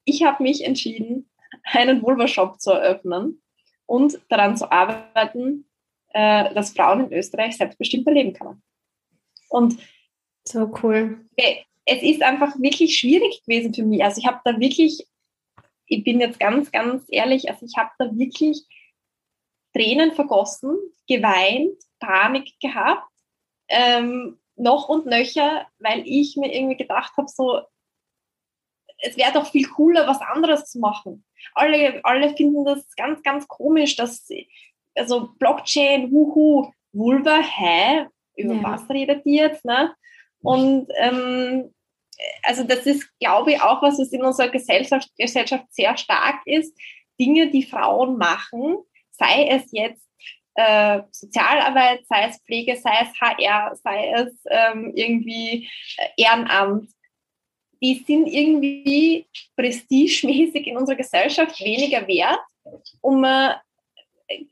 [0.04, 1.30] ich habe mich entschieden,
[1.64, 3.42] einen Vulva-Shop zu eröffnen
[3.86, 5.64] und daran zu arbeiten,
[6.10, 8.62] äh, dass Frauen in Österreich selbstbestimmter leben können.
[9.48, 9.78] Und
[10.46, 11.24] so cool.
[11.86, 14.04] Es ist einfach wirklich schwierig gewesen für mich.
[14.04, 15.06] Also ich habe da wirklich,
[15.86, 18.66] ich bin jetzt ganz, ganz ehrlich, also ich habe da wirklich
[19.72, 23.08] Tränen vergossen, geweint, Panik gehabt,
[23.68, 27.60] ähm, noch und nöcher, weil ich mir irgendwie gedacht habe, so,
[28.98, 31.24] es wäre doch viel cooler, was anderes zu machen.
[31.54, 34.28] Alle, alle finden das ganz, ganz komisch, dass,
[34.94, 38.06] also Blockchain, wuhu, Vulva, hä?
[38.36, 38.62] Über ja.
[38.62, 39.94] was redet die jetzt, ne?
[40.42, 41.74] Und ähm,
[42.42, 46.76] also das ist, glaube ich, auch was, was in unserer Gesellschaft, Gesellschaft sehr stark ist.
[47.18, 48.78] Dinge, die Frauen machen,
[49.20, 50.08] sei es jetzt
[50.54, 56.90] äh, Sozialarbeit, sei es Pflege, sei es HR, sei es ähm, irgendwie äh, Ehrenamt,
[57.82, 62.40] die sind irgendwie prestigemäßig in unserer Gesellschaft weniger wert,
[63.00, 63.54] um äh,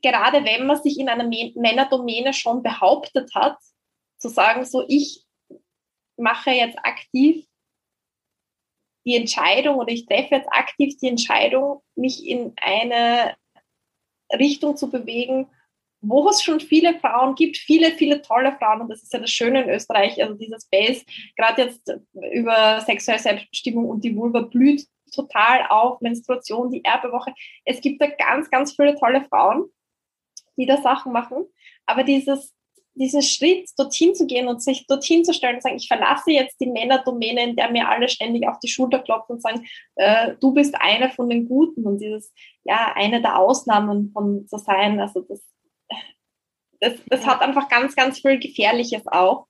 [0.01, 3.57] gerade wenn man sich in einer Männerdomäne schon behauptet hat,
[4.17, 5.25] zu sagen, so ich
[6.17, 7.45] mache jetzt aktiv
[9.05, 13.35] die Entscheidung oder ich treffe jetzt aktiv die Entscheidung, mich in eine
[14.37, 15.47] Richtung zu bewegen,
[16.01, 18.81] wo es schon viele Frauen gibt, viele, viele tolle Frauen.
[18.81, 21.93] Und das ist ja das Schöne in Österreich, also dieser Space, gerade jetzt
[22.33, 27.33] über sexuelle Selbstbestimmung und die Vulva blüht total auf, Menstruation, die Erbewoche.
[27.65, 29.65] Es gibt da ganz, ganz viele tolle Frauen,
[30.55, 31.45] die da Sachen machen,
[31.85, 32.53] aber dieses,
[32.99, 36.59] diesen Schritt, dorthin zu gehen und sich dorthin zu stellen und sagen, ich verlasse jetzt
[36.59, 40.53] die Männerdomäne, in der mir alle ständig auf die Schulter klopfen und sagen, äh, du
[40.53, 42.33] bist einer von den Guten und dieses,
[42.65, 45.41] ja, eine der Ausnahmen von zu sein, also das,
[46.81, 49.47] das, das hat einfach ganz, ganz viel Gefährliches auch.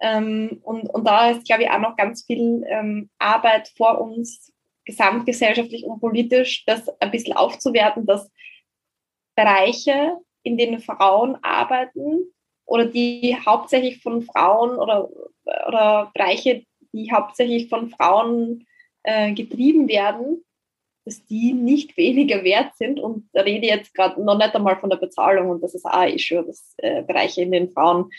[0.00, 4.52] Ähm, und, und da ist, glaube ich, auch noch ganz viel ähm, Arbeit vor uns,
[4.84, 8.30] gesamtgesellschaftlich und politisch, das ein bisschen aufzuwerten, dass
[9.34, 12.33] Bereiche, in denen Frauen arbeiten
[12.66, 15.08] oder die hauptsächlich von Frauen oder,
[15.44, 18.66] oder Bereiche, die hauptsächlich von Frauen
[19.02, 20.44] äh, getrieben werden,
[21.04, 22.98] dass die nicht weniger wert sind.
[22.98, 25.84] Und da rede ich jetzt gerade noch nicht einmal von der Bezahlung und das ist
[25.84, 28.10] auch ein Issue, dass äh, Bereiche, in denen Frauen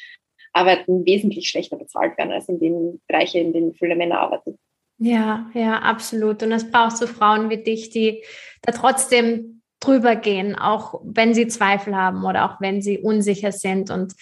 [0.53, 4.58] arbeiten, wesentlich schlechter bezahlt werden als in den Bereichen, in denen viele Männer arbeiten.
[4.97, 6.41] Ja, ja, absolut.
[6.43, 8.23] Und es braucht so Frauen wie dich, die
[8.62, 9.55] da trotzdem
[9.86, 13.89] drüber gehen, auch wenn sie Zweifel haben oder auch wenn sie unsicher sind.
[13.89, 14.13] Und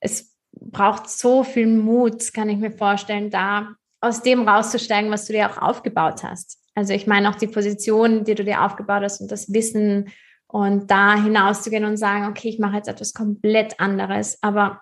[0.00, 3.68] es braucht so viel Mut, kann ich mir vorstellen, da
[4.00, 6.58] aus dem rauszusteigen, was du dir auch aufgebaut hast.
[6.74, 10.10] Also ich meine auch die Position, die du dir aufgebaut hast und das Wissen
[10.46, 14.80] und da hinauszugehen und sagen, okay, ich mache jetzt etwas komplett anderes, aber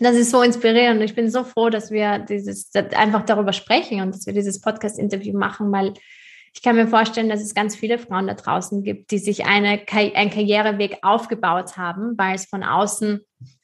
[0.00, 1.02] das ist so inspirierend.
[1.02, 5.36] Ich bin so froh, dass wir dieses einfach darüber sprechen und dass wir dieses Podcast-Interview
[5.36, 5.94] machen, weil
[6.54, 9.80] ich kann mir vorstellen, dass es ganz viele Frauen da draußen gibt, die sich eine,
[9.90, 13.20] einen Karriereweg aufgebaut haben, weil es von außen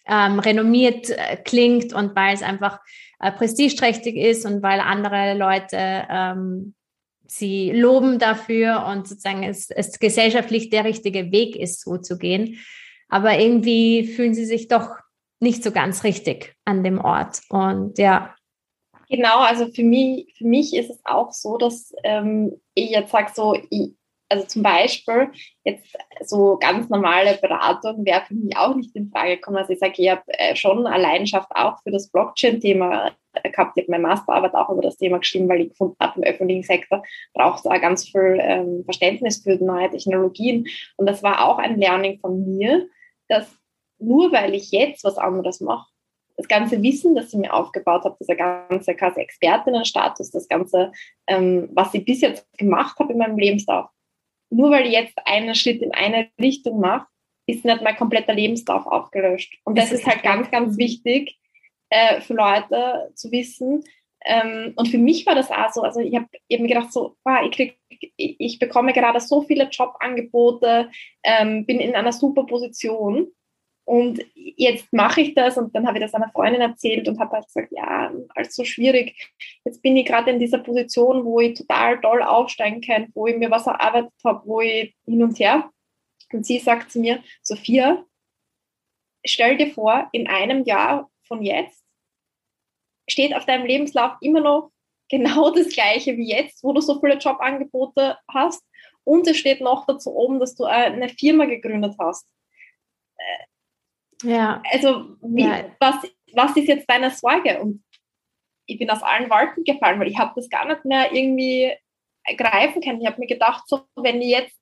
[0.07, 2.81] ähm, renommiert äh, klingt und weil es einfach
[3.21, 6.75] äh, prestigeträchtig ist und weil andere Leute ähm,
[7.29, 12.59] sie loben dafür und sozusagen es, es gesellschaftlich der richtige Weg ist, so zu gehen.
[13.09, 14.97] Aber irgendwie fühlen sie sich doch
[15.39, 17.41] nicht so ganz richtig an dem Ort.
[17.49, 18.35] Und ja.
[19.11, 23.33] Genau, also für mich, für mich ist es auch so, dass ähm, ich jetzt sage
[23.35, 23.97] so, ich,
[24.29, 25.33] also zum Beispiel
[25.65, 29.57] jetzt so ganz normale Beratung wäre für mich auch nicht in Frage gekommen.
[29.57, 33.11] Also ich sage, ich habe äh, schon eine Leidenschaft auch für das Blockchain-Thema
[33.43, 33.77] gehabt.
[33.77, 36.63] Ich habe meine Masterarbeit auch über das Thema geschrieben, weil ich gefunden habe, im öffentlichen
[36.63, 37.03] Sektor
[37.35, 40.69] braucht es auch ganz viel ähm, Verständnis für neue Technologien.
[40.97, 42.87] Und das war auch ein Learning von mir,
[43.27, 43.49] dass
[43.99, 45.91] nur weil ich jetzt was anderes mache,
[46.37, 50.93] das ganze Wissen, das ich mir aufgebaut habe, dieser ganze quasi Expertinnenstatus, das ganze,
[51.27, 53.91] ähm, was ich bis jetzt gemacht habe in meinem Lebenslauf,
[54.51, 57.07] nur weil ich jetzt einen Schritt in eine Richtung mache,
[57.47, 59.59] ist nicht mein kompletter Lebenslauf aufgelöscht.
[59.65, 61.39] Und das, das ist halt ganz, ganz wichtig
[61.91, 63.85] äh, für Leute zu wissen.
[64.25, 67.41] Ähm, und für mich war das auch so, also ich habe eben gedacht, so, wow,
[67.45, 67.79] ich, krieg,
[68.17, 70.91] ich, ich, bekomme gerade so viele Jobangebote,
[71.25, 73.29] ähm, bin in einer super Position
[73.91, 77.33] und jetzt mache ich das und dann habe ich das einer Freundin erzählt und habe
[77.33, 79.17] halt gesagt, ja, alles so schwierig.
[79.65, 83.37] Jetzt bin ich gerade in dieser Position, wo ich total toll aufsteigen kann, wo ich
[83.37, 85.73] mir was erarbeitet habe, wo ich hin und her.
[86.33, 88.05] Und sie sagt zu mir, Sophia,
[89.27, 91.85] stell dir vor, in einem Jahr von jetzt
[93.09, 94.71] steht auf deinem Lebenslauf immer noch
[95.09, 98.63] genau das gleiche wie jetzt, wo du so viele Jobangebote hast.
[99.03, 102.29] Und es steht noch dazu oben, dass du eine Firma gegründet hast
[104.23, 104.63] ja.
[104.73, 105.65] Also, wie, ja.
[105.79, 105.97] Was,
[106.35, 107.61] was ist jetzt deine Sorge?
[107.61, 107.85] Und
[108.67, 111.73] ich bin aus allen Wolken gefallen, weil ich habe das gar nicht mehr irgendwie
[112.37, 113.01] greifen können.
[113.01, 114.59] Ich habe mir gedacht, so, wenn ich jetzt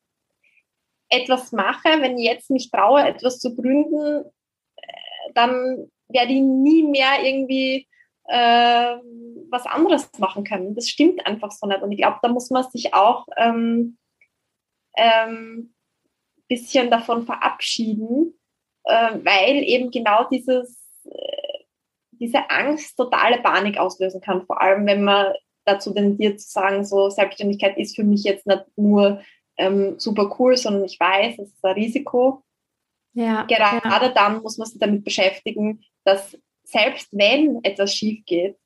[1.10, 4.24] etwas mache, wenn ich jetzt mich traue, etwas zu gründen,
[4.76, 7.86] äh, dann werde ich nie mehr irgendwie
[8.24, 8.96] äh,
[9.50, 10.74] was anderes machen können.
[10.74, 11.82] Das stimmt einfach so nicht.
[11.82, 13.98] Und ich glaube, da muss man sich auch ähm,
[14.96, 15.74] ähm,
[16.48, 18.37] bisschen davon verabschieden,
[18.88, 21.64] weil eben genau dieses, äh,
[22.12, 27.10] diese Angst totale Panik auslösen kann, vor allem wenn man dazu tendiert zu sagen, so
[27.10, 29.22] Selbstständigkeit ist für mich jetzt nicht nur
[29.58, 32.42] ähm, super cool, sondern ich weiß, es ist ein Risiko.
[33.12, 34.12] Ja, Gerade ja.
[34.12, 38.56] dann muss man sich damit beschäftigen, dass selbst wenn etwas schief geht,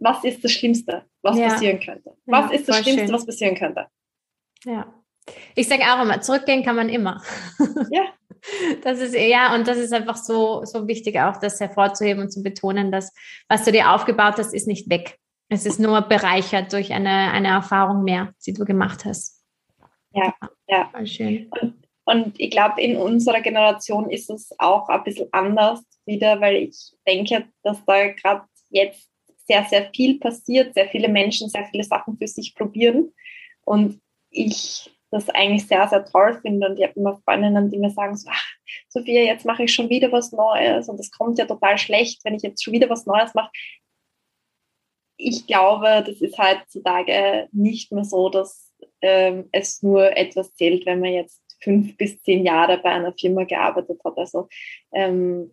[0.00, 1.48] was ist das Schlimmste, was ja.
[1.48, 2.16] passieren könnte?
[2.26, 3.14] Was ist das Schlimmste, schön.
[3.14, 3.86] was passieren könnte?
[4.64, 4.92] Ja.
[5.54, 7.22] Ich sage auch immer, zurückgehen kann man immer.
[7.90, 8.06] Ja.
[8.82, 12.42] Das ist ja, und das ist einfach so, so wichtig, auch das hervorzuheben und zu
[12.42, 13.12] betonen, dass
[13.48, 15.18] was du dir aufgebaut hast, ist nicht weg.
[15.48, 19.42] Es ist nur bereichert durch eine, eine Erfahrung mehr, die du gemacht hast.
[20.12, 20.34] Ja,
[20.68, 20.88] ja.
[20.92, 21.50] Voll schön.
[21.60, 21.74] Und,
[22.04, 26.92] und ich glaube, in unserer Generation ist es auch ein bisschen anders wieder, weil ich
[27.06, 29.08] denke, dass da gerade jetzt
[29.46, 33.12] sehr, sehr viel passiert, sehr viele Menschen sehr viele Sachen für sich probieren.
[33.64, 36.68] Und ich das eigentlich sehr, sehr toll finde.
[36.68, 38.46] Und ich habe immer Freundinnen, die mir sagen, so, ach,
[38.88, 42.34] Sophia, jetzt mache ich schon wieder was Neues und es kommt ja total schlecht, wenn
[42.34, 43.50] ich jetzt schon wieder was Neues mache.
[45.16, 51.00] Ich glaube, das ist heutzutage nicht mehr so, dass ähm, es nur etwas zählt, wenn
[51.00, 54.16] man jetzt fünf bis zehn Jahre bei einer Firma gearbeitet hat.
[54.16, 54.48] Also
[54.92, 55.52] ähm,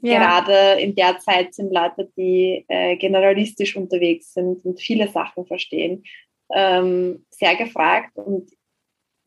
[0.00, 0.18] ja.
[0.18, 6.04] gerade in der Zeit sind Leute, die äh, generalistisch unterwegs sind und viele Sachen verstehen,
[6.52, 8.16] ähm, sehr gefragt.
[8.16, 8.50] Und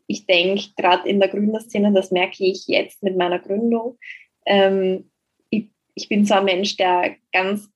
[0.08, 3.98] ich denke, gerade in der Gründerszene, das merke ich jetzt mit meiner Gründung,
[4.46, 5.12] ähm,
[5.50, 7.70] ich, ich, bin so ein Mensch, der ganz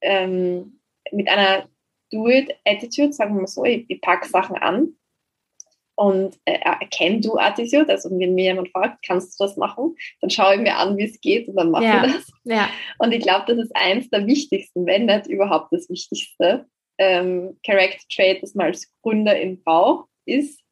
[0.00, 1.68] ähm, mit einer
[2.10, 4.94] Do-it-Attitude, sagen wir mal so, ich, ich packe Sachen an
[5.96, 10.30] und äh, erkenne du Attitude, also wenn mir jemand fragt, kannst du das machen, dann
[10.30, 12.04] schaue ich mir an, wie es geht und dann mache ja.
[12.04, 12.26] ich das.
[12.44, 12.68] Ja.
[12.98, 16.66] Und ich glaube, das ist eins der wichtigsten, wenn nicht überhaupt das Wichtigste,
[16.98, 20.63] ähm, Character Trait, das man als Gründer in braucht, ist,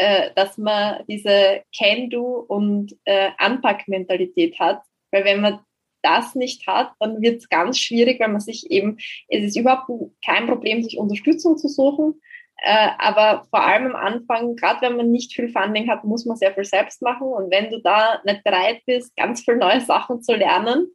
[0.00, 4.80] äh, dass man diese Can-Do und äh, Anpack-Mentalität hat.
[5.10, 5.60] Weil wenn man
[6.00, 8.96] das nicht hat, dann wird es ganz schwierig, weil man sich eben,
[9.28, 9.90] es ist überhaupt
[10.24, 12.18] kein Problem, sich Unterstützung zu suchen.
[12.62, 16.38] Äh, aber vor allem am Anfang, gerade wenn man nicht viel Funding hat, muss man
[16.38, 17.26] sehr viel selbst machen.
[17.26, 20.86] Und wenn du da nicht bereit bist, ganz viel neue Sachen zu lernen,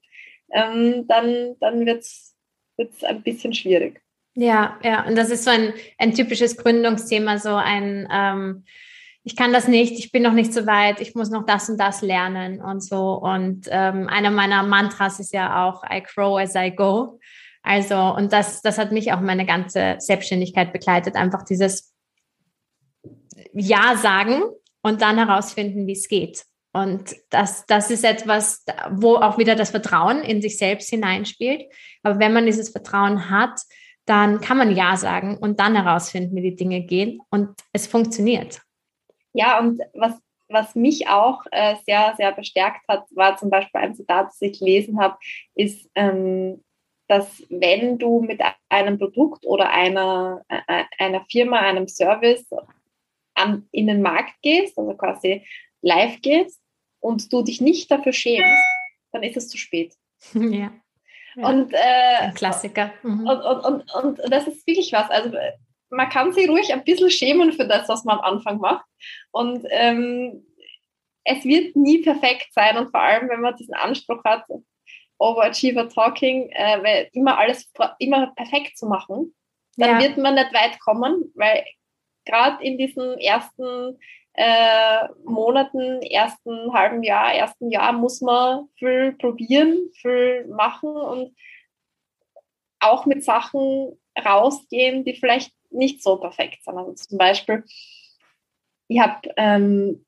[0.52, 2.36] ähm, dann, dann wird es
[3.04, 4.02] ein bisschen schwierig.
[4.34, 8.66] Ja, ja, und das ist so ein, ein typisches Gründungsthema, so ein, ähm,
[9.28, 11.80] ich kann das nicht, ich bin noch nicht so weit, ich muss noch das und
[11.80, 13.14] das lernen und so.
[13.14, 17.20] Und ähm, einer meiner Mantras ist ja auch, I grow as I go.
[17.64, 21.92] Also, und das, das hat mich auch meine ganze Selbstständigkeit begleitet, einfach dieses
[23.52, 24.44] Ja sagen
[24.84, 26.44] und dann herausfinden, wie es geht.
[26.72, 31.64] Und das, das ist etwas, wo auch wieder das Vertrauen in sich selbst hineinspielt.
[32.04, 33.60] Aber wenn man dieses Vertrauen hat,
[34.06, 38.62] dann kann man Ja sagen und dann herausfinden, wie die Dinge gehen und es funktioniert.
[39.36, 40.14] Ja, und was,
[40.48, 44.60] was mich auch äh, sehr, sehr bestärkt hat, war zum Beispiel ein Zitat, das ich
[44.60, 45.18] gelesen habe,
[45.56, 46.64] ist, ähm,
[47.08, 52.48] dass wenn du mit einem Produkt oder einer, äh, einer Firma, einem Service
[53.36, 55.46] an, in den Markt gehst, also quasi
[55.82, 56.62] live gehst
[57.02, 58.64] und du dich nicht dafür schämst,
[59.12, 59.94] dann ist es zu spät.
[60.34, 60.72] Ja.
[61.38, 61.50] Ja.
[61.50, 62.94] Und, äh, Klassiker.
[63.04, 63.28] Mhm.
[63.28, 65.10] Und, und, und, und das ist wirklich was.
[65.10, 65.36] Also
[65.90, 68.86] man kann sich ruhig ein bisschen schämen für das, was man am Anfang macht.
[69.32, 70.46] Und ähm,
[71.24, 74.46] es wird nie perfekt sein und vor allem, wenn man diesen Anspruch hat,
[75.18, 79.34] Overachiever Talking, äh, immer alles immer perfekt zu machen,
[79.78, 80.08] dann ja.
[80.08, 81.66] wird man nicht weit kommen, weil
[82.26, 83.98] gerade in diesen ersten
[84.34, 91.36] äh, Monaten, ersten halben Jahr, ersten Jahr muss man viel probieren, viel machen und
[92.80, 96.60] auch mit Sachen rausgehen, die vielleicht nicht so perfekt.
[96.66, 97.64] Also zum Beispiel,
[98.88, 100.06] ich habe ähm,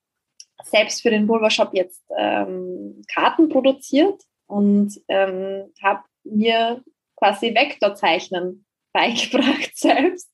[0.63, 6.84] selbst für den Vulva jetzt ähm, Karten produziert und ähm, habe mir
[7.15, 10.32] quasi Vektorzeichnen beigebracht selbst.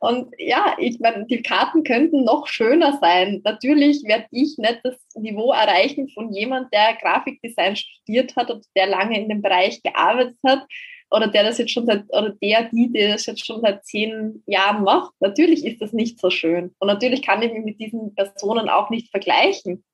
[0.00, 3.40] Und ja, ich meine, die Karten könnten noch schöner sein.
[3.44, 8.88] Natürlich werde ich nicht das Niveau erreichen von jemand, der Grafikdesign studiert hat und der
[8.88, 10.66] lange in dem Bereich gearbeitet hat
[11.14, 14.42] oder der das jetzt schon seit, oder der, die, die das jetzt schon seit zehn
[14.46, 15.12] Jahren macht.
[15.20, 16.74] Natürlich ist das nicht so schön.
[16.78, 19.84] Und natürlich kann ich mich mit diesen Personen auch nicht vergleichen.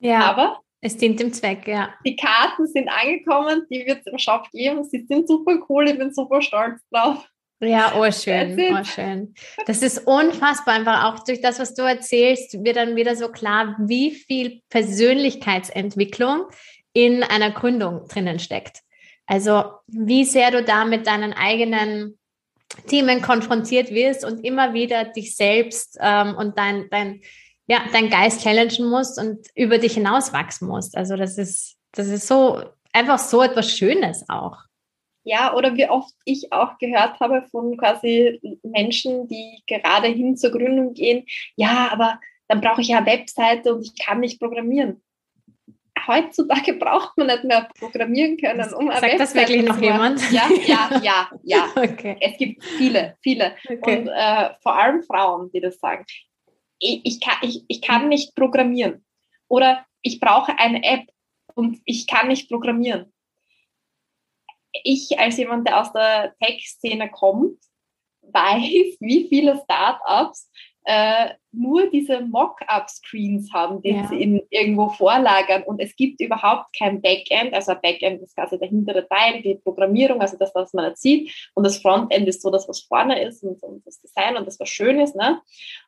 [0.00, 0.20] Ja.
[0.20, 1.94] Aber es dient dem Zweck, ja.
[2.04, 4.84] Die Karten sind angekommen, die wird es im Shop geben.
[4.84, 7.26] Sie sind super cool, ich bin super stolz drauf.
[7.60, 9.34] Ja, oh schön, oh schön.
[9.66, 13.76] Das ist unfassbar, einfach auch durch das, was du erzählst, wird dann wieder so klar,
[13.78, 16.44] wie viel Persönlichkeitsentwicklung
[16.92, 18.80] in einer Gründung drinnen steckt.
[19.26, 22.18] Also wie sehr du da mit deinen eigenen
[22.86, 27.20] Themen konfrontiert wirst und immer wieder dich selbst ähm, und dein, dein,
[27.66, 30.96] ja, dein Geist challengen musst und über dich hinauswachsen musst.
[30.96, 32.62] Also das ist, das ist so
[32.92, 34.58] einfach so etwas Schönes auch.
[35.24, 40.52] Ja, oder wie oft ich auch gehört habe von quasi Menschen, die gerade hin zur
[40.52, 45.02] Gründung gehen, ja, aber dann brauche ich ja eine Webseite und ich kann nicht programmieren.
[46.06, 50.20] Heutzutage braucht man nicht mehr programmieren können, um Sagt Webseite das wirklich noch jemand?
[50.30, 51.68] Ja, ja, ja, ja.
[51.74, 52.16] Okay.
[52.20, 53.54] Es gibt viele, viele.
[53.68, 53.98] Okay.
[53.98, 56.04] Und äh, vor allem Frauen, die das sagen.
[56.78, 59.04] Ich, ich, kann, ich, ich kann nicht programmieren.
[59.48, 61.08] Oder ich brauche eine App
[61.54, 63.12] und ich kann nicht programmieren
[64.84, 67.58] ich als jemand, der aus der Tech-Szene kommt,
[68.22, 70.50] weiß, wie viele Startups
[70.86, 74.06] äh, nur diese Mock-up-Screens haben, die ja.
[74.06, 78.56] sie in, irgendwo vorlagern und es gibt überhaupt kein Backend, also ein Backend ist quasi
[78.56, 82.40] der hintere Teil, die Programmierung, also das, was man jetzt sieht und das Frontend ist
[82.40, 85.16] so das, was vorne ist und, und das Design und das, was schön ist.
[85.16, 85.40] Ne?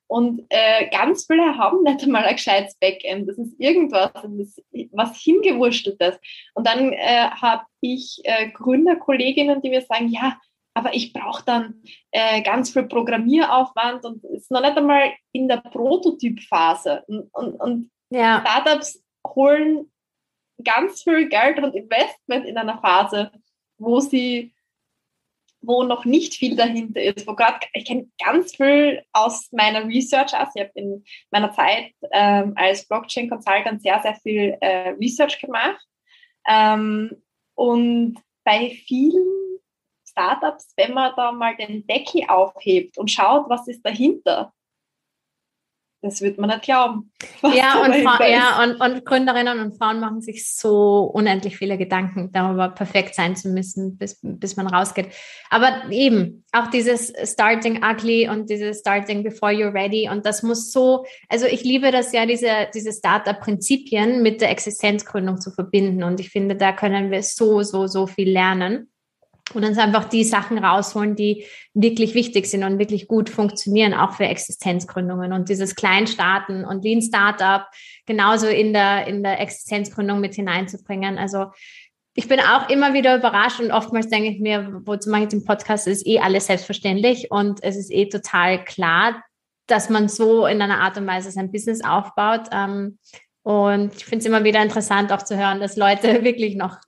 [0.08, 3.28] Und äh, ganz viele haben nicht einmal ein gescheites Backend.
[3.28, 6.18] Das ist irgendwas, das ist was hingewurschteltes.
[6.54, 10.38] Und dann äh, habe ich äh, Gründerkolleginnen, die mir sagen, ja,
[10.74, 15.58] aber ich brauche dann äh, ganz viel Programmieraufwand und ist noch nicht einmal in der
[15.58, 17.04] Prototypphase.
[17.06, 18.40] Und, und, und Ja.
[18.40, 19.90] Startups holen
[20.62, 23.30] ganz viel Geld und Investment in einer Phase,
[23.78, 24.52] wo sie
[25.60, 30.32] wo noch nicht viel dahinter ist, wo gerade, ich kenne ganz viel aus meiner Research,
[30.34, 35.40] also ich habe in meiner Zeit ähm, als Blockchain Consultant sehr, sehr viel äh, Research
[35.40, 35.84] gemacht.
[36.48, 37.22] Ähm,
[37.54, 39.47] und bei vielen
[40.18, 44.52] Startups, wenn man da mal den Deckel aufhebt und schaut, was ist dahinter,
[46.00, 47.10] das wird man nicht glauben.
[47.54, 47.94] Ja, und,
[48.28, 53.36] ja und, und, Gründerinnen und Frauen machen sich so unendlich viele Gedanken darüber, perfekt sein
[53.36, 55.08] zu müssen, bis, bis man rausgeht.
[55.50, 60.08] Aber eben, auch dieses Starting ugly und dieses Starting before you're ready.
[60.08, 65.40] Und das muss so, also ich liebe das ja, diese, diese Startup-Prinzipien mit der Existenzgründung
[65.40, 66.02] zu verbinden.
[66.02, 68.90] Und ich finde, da können wir so, so, so viel lernen
[69.54, 71.44] und uns einfach die Sachen rausholen, die
[71.74, 77.02] wirklich wichtig sind und wirklich gut funktionieren, auch für Existenzgründungen und dieses Kleinstarten und Lean
[77.02, 77.66] Startup
[78.06, 81.18] genauso in der, in der Existenzgründung mit hineinzubringen.
[81.18, 81.46] Also
[82.14, 85.44] ich bin auch immer wieder überrascht und oftmals denke ich mir, wozu mache ich den
[85.44, 89.22] Podcast, ist eh alles selbstverständlich und es ist eh total klar,
[89.68, 92.48] dass man so in einer Art und Weise sein Business aufbaut.
[92.50, 92.98] Ähm,
[93.42, 96.78] und ich finde es immer wieder interessant auch zu hören, dass Leute wirklich noch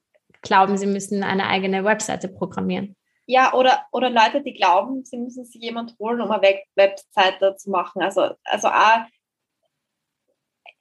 [0.42, 2.96] glauben, sie müssen eine eigene Webseite programmieren.
[3.26, 7.54] Ja, oder, oder Leute, die glauben, sie müssen sich jemand holen, um eine Web Webseite
[7.56, 8.02] zu machen.
[8.02, 9.06] Also, also auch,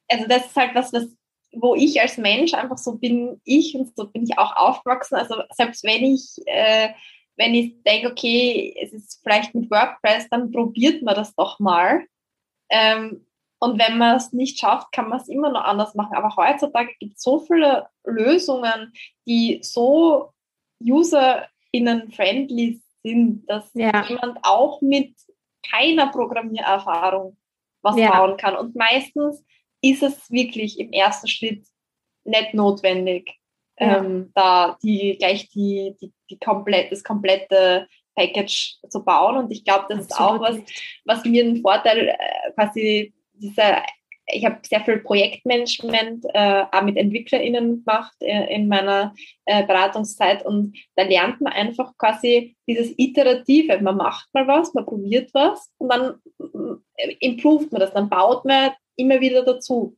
[0.07, 1.07] also das ist halt was, was,
[1.51, 5.15] wo ich als Mensch einfach so bin ich und so bin ich auch aufgewachsen.
[5.15, 6.89] Also selbst wenn ich, äh,
[7.37, 12.05] wenn ich denke, okay, es ist vielleicht mit WordPress, dann probiert man das doch mal.
[12.69, 13.25] Ähm,
[13.59, 16.15] und wenn man es nicht schafft, kann man es immer noch anders machen.
[16.15, 18.93] Aber heutzutage gibt es so viele Lösungen,
[19.27, 20.31] die so
[20.81, 24.05] userinnen-friendly sind, dass ja.
[24.07, 25.13] jemand auch mit
[25.69, 27.37] keiner Programmiererfahrung
[27.81, 28.11] was ja.
[28.11, 28.55] bauen kann.
[28.55, 29.43] Und meistens
[29.81, 31.65] ist es wirklich im ersten Schritt
[32.23, 33.35] nicht notwendig,
[33.77, 33.97] ja.
[33.97, 39.37] ähm, da die gleich die, die, die komplett, das komplette Package zu bauen.
[39.37, 40.11] Und ich glaube, das Absolut.
[40.11, 40.57] ist auch was,
[41.05, 43.83] was mir einen Vorteil äh, quasi dieser,
[44.27, 49.13] ich habe sehr viel Projektmanagement äh, auch mit EntwicklerInnen gemacht äh, in meiner
[49.45, 53.81] äh, Beratungszeit und da lernt man einfach quasi dieses Iterative.
[53.81, 56.15] Man macht mal was, man probiert was und dann
[56.95, 59.97] äh, improved man das, dann baut man immer wieder dazu.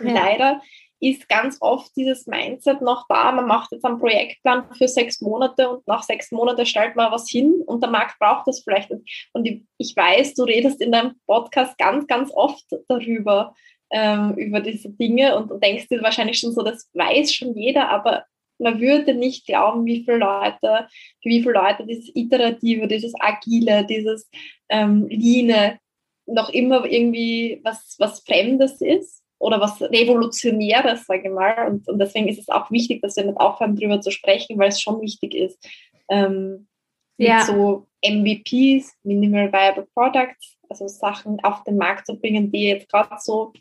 [0.00, 0.12] Ja.
[0.12, 0.62] Leider
[1.00, 3.32] ist ganz oft dieses Mindset noch da.
[3.32, 7.28] Man macht jetzt einen Projektplan für sechs Monate und nach sechs Monaten stellt man was
[7.28, 8.90] hin und der Markt braucht das vielleicht.
[9.32, 13.54] Und ich weiß, du redest in deinem Podcast ganz, ganz oft darüber,
[13.90, 18.24] ähm, über diese Dinge und, denkst dir wahrscheinlich schon so, das weiß schon jeder, aber
[18.58, 20.86] man würde nicht glauben, wie viele Leute,
[21.22, 24.28] wie viele Leute dieses Iterative, dieses Agile, dieses
[24.68, 25.78] ähm, Line
[26.26, 31.66] noch immer irgendwie was, was Fremdes ist oder was Revolutionäres, sage ich mal.
[31.66, 34.68] Und, und deswegen ist es auch wichtig, dass wir nicht aufhören, darüber zu sprechen, weil
[34.68, 35.66] es schon wichtig ist,
[36.08, 36.68] ähm,
[37.16, 37.38] ja.
[37.38, 42.90] mit so MVPs, Minimal Viable Products, also Sachen auf den Markt zu bringen, die jetzt
[42.90, 43.52] gerade so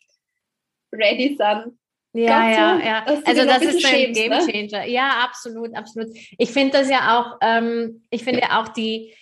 [0.94, 1.78] ready sind.
[2.12, 3.06] Ja, ja, ja.
[3.24, 4.40] Also das ist ein Game ne?
[4.40, 4.86] Changer.
[4.86, 4.92] Ne?
[4.92, 6.10] Ja, absolut, absolut.
[6.38, 9.14] Ich finde das ja auch, ähm, ich finde ja auch die,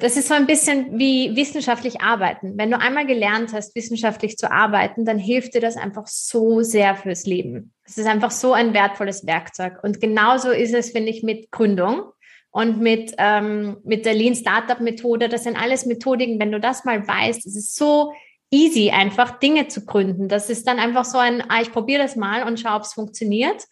[0.00, 2.56] das ist so ein bisschen wie wissenschaftlich arbeiten.
[2.56, 6.94] Wenn du einmal gelernt hast, wissenschaftlich zu arbeiten, dann hilft dir das einfach so sehr
[6.94, 7.72] fürs Leben.
[7.84, 9.82] Es ist einfach so ein wertvolles Werkzeug.
[9.82, 12.04] Und genauso ist es, finde ich, mit Gründung
[12.50, 15.28] und mit, ähm, mit der Lean Startup Methode.
[15.28, 16.38] Das sind alles Methodiken.
[16.38, 18.12] Wenn du das mal weißt, es ist so
[18.50, 20.28] easy, einfach Dinge zu gründen.
[20.28, 22.92] Das ist dann einfach so ein, ah, ich probiere das mal und schau, ob es
[22.92, 23.64] funktioniert.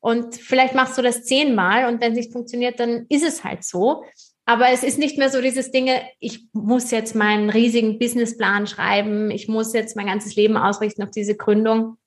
[0.00, 3.64] Und vielleicht machst du das zehnmal und wenn es nicht funktioniert, dann ist es halt
[3.64, 4.04] so.
[4.48, 9.30] Aber es ist nicht mehr so dieses Dinge, ich muss jetzt meinen riesigen Businessplan schreiben,
[9.30, 11.98] ich muss jetzt mein ganzes Leben ausrichten auf diese Gründung,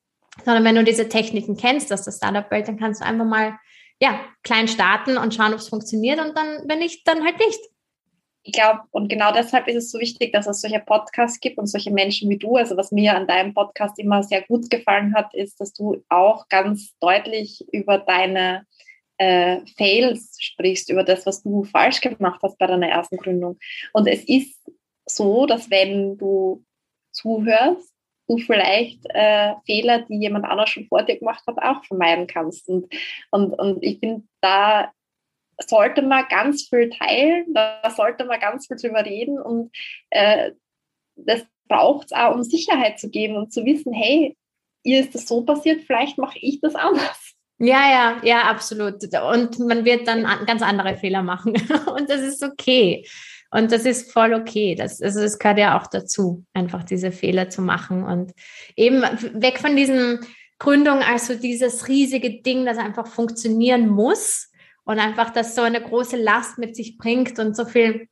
[0.43, 3.59] sondern wenn du diese Techniken kennst, dass das Startup Welt, dann kannst du einfach mal
[4.01, 7.59] ja, klein starten und schauen, ob es funktioniert und dann, wenn nicht, dann halt nicht.
[8.41, 11.67] Ich glaube, und genau deshalb ist es so wichtig, dass es solche Podcasts gibt und
[11.67, 12.55] solche Menschen wie du.
[12.55, 16.49] Also was mir an deinem Podcast immer sehr gut gefallen hat, ist, dass du auch
[16.49, 18.65] ganz deutlich über deine
[19.22, 23.59] äh, Fails sprichst, über das, was du falsch gemacht hast bei deiner ersten Gründung.
[23.93, 24.57] Und es ist
[25.05, 26.65] so, dass wenn du
[27.11, 27.93] zuhörst,
[28.28, 32.67] du vielleicht äh, Fehler, die jemand anders schon vor dir gemacht hat, auch vermeiden kannst.
[32.67, 32.91] Und,
[33.30, 34.91] und, und ich finde, da
[35.67, 39.69] sollte man ganz viel teilen, da sollte man ganz viel drüber reden und
[40.09, 40.53] äh,
[41.15, 44.36] das braucht es auch, um Sicherheit zu geben und zu wissen, hey,
[44.82, 47.36] ihr ist das so passiert, vielleicht mache ich das anders.
[47.64, 49.03] Ja, ja, ja, absolut.
[49.03, 51.53] Und man wird dann ganz andere Fehler machen.
[51.95, 53.05] Und das ist okay.
[53.51, 54.74] Und das ist voll okay.
[54.74, 58.32] Das, also das gehört ja auch dazu, einfach diese Fehler zu machen und
[58.78, 60.22] eben weg von diesem
[60.57, 64.49] Gründung, also dieses riesige Ding, das einfach funktionieren muss
[64.86, 68.07] und einfach das so eine große Last mit sich bringt und so viel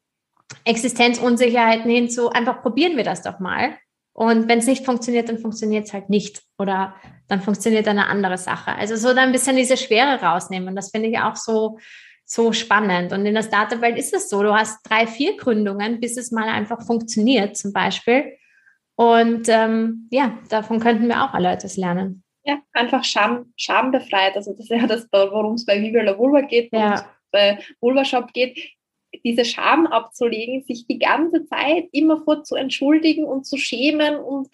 [0.66, 3.78] Existenzunsicherheiten hinzu, einfach probieren wir das doch mal.
[4.20, 6.42] Und wenn es nicht funktioniert, dann funktioniert es halt nicht.
[6.58, 6.94] Oder
[7.30, 8.76] dann funktioniert eine andere Sache.
[8.76, 10.76] Also so dann ein bisschen diese Schwere rausnehmen.
[10.76, 11.80] Das finde ich auch so,
[12.26, 13.14] so spannend.
[13.14, 16.50] Und in der Startup-Welt ist es so, du hast drei, vier Gründungen, bis es mal
[16.50, 18.34] einfach funktioniert, zum Beispiel.
[18.98, 22.26] Und ähm, ja, davon könnten wir auch alle etwas lernen.
[22.44, 24.36] Ja, einfach Scham, schambefreit.
[24.36, 28.04] Also das ist ja das, worum es bei Viva la Vulva geht, es bei Vulva
[28.04, 28.60] Shop geht
[29.24, 34.50] diese Scham abzulegen, sich die ganze Zeit immer vor zu entschuldigen und zu schämen und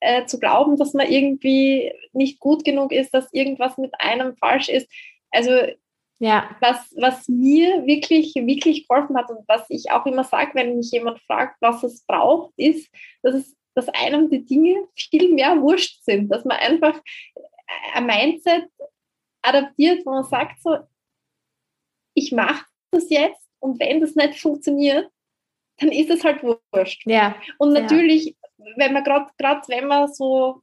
[0.00, 4.68] äh, zu glauben, dass man irgendwie nicht gut genug ist, dass irgendwas mit einem falsch
[4.68, 4.88] ist.
[5.30, 5.50] Also
[6.20, 6.48] ja.
[6.60, 10.90] was, was mir wirklich, wirklich geholfen hat und was ich auch immer sage, wenn mich
[10.90, 12.88] jemand fragt, was es braucht, ist,
[13.22, 17.00] dass es dass einem die Dinge viel mehr wurscht sind, dass man einfach
[17.94, 18.68] ein Mindset
[19.40, 20.78] adaptiert, wo man sagt so,
[22.14, 25.10] ich mache das jetzt und wenn das nicht funktioniert,
[25.78, 27.02] dann ist es halt wurscht.
[27.06, 27.36] Ja.
[27.58, 28.66] Und natürlich, ja.
[28.76, 30.62] wenn man gerade, gerade wenn man so,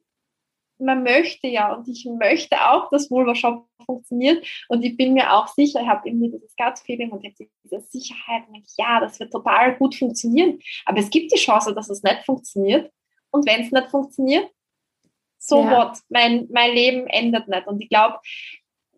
[0.77, 5.31] man möchte ja und ich möchte auch, dass Vulva Shop funktioniert und ich bin mir
[5.31, 8.43] auch sicher, ich habe irgendwie dieses Gut-Feeling und jetzt diese Sicherheit,
[8.77, 10.59] ja, das wird total gut funktionieren.
[10.85, 12.91] Aber es gibt die Chance, dass es nicht funktioniert.
[13.31, 14.49] Und wenn es nicht funktioniert,
[15.37, 15.71] so ja.
[15.71, 15.99] what?
[16.09, 17.67] Mein, mein Leben ändert nicht.
[17.67, 18.19] Und ich glaube,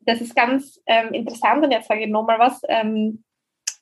[0.01, 2.61] das ist ganz ähm, interessant und jetzt sage ich nochmal was.
[2.69, 3.23] Ähm,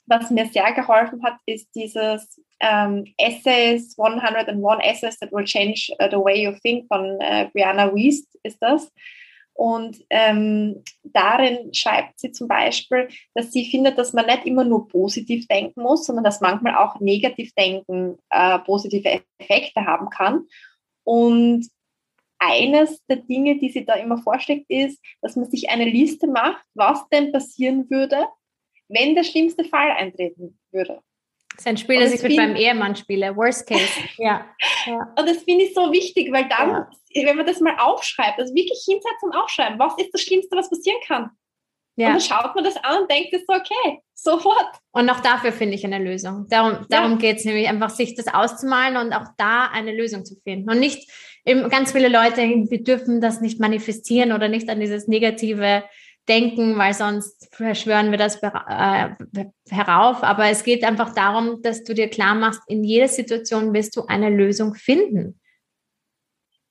[0.08, 6.08] was mir sehr geholfen hat, ist dieses ähm, Essays, 101 Essays that will change uh,
[6.10, 8.92] the way you think von äh, Brianna Wiest ist das.
[9.54, 14.88] Und ähm, darin schreibt sie zum Beispiel, dass sie findet, dass man nicht immer nur
[14.90, 20.46] positiv denken muss, sondern dass manchmal auch negativ denken äh, positive Effekte haben kann.
[21.06, 21.70] Und
[22.38, 26.62] eines der Dinge, die sie da immer vorschlägt, ist, dass man sich eine Liste macht,
[26.74, 28.28] was denn passieren würde,
[28.88, 31.02] wenn der schlimmste Fall eintreten würde.
[31.56, 33.36] Das ist ein Spiel, das ich mit meinem Ehemann spiele.
[33.36, 33.88] Worst case.
[34.18, 34.46] ja.
[34.86, 35.14] ja.
[35.18, 37.26] Und das finde ich so wichtig, weil dann, ja.
[37.26, 40.70] wenn man das mal aufschreibt, also wirklich hinsetzen und aufschreiben, was ist das Schlimmste, was
[40.70, 41.30] passieren kann?
[41.96, 42.08] Ja.
[42.08, 44.68] Und dann schaut man das an und denkt, ist so, okay, sofort.
[44.92, 46.46] Und auch dafür finde ich eine Lösung.
[46.50, 47.18] Darum, darum ja.
[47.18, 50.70] geht es nämlich einfach, sich das auszumalen und auch da eine Lösung zu finden.
[50.70, 51.10] Und nicht,
[51.46, 55.84] ganz viele Leute, wir dürfen das nicht manifestieren oder nicht an dieses negative
[56.28, 59.10] denken, weil sonst verschwören wir das äh,
[59.70, 60.24] herauf.
[60.24, 64.06] Aber es geht einfach darum, dass du dir klar machst, in jeder Situation wirst du
[64.06, 65.40] eine Lösung finden.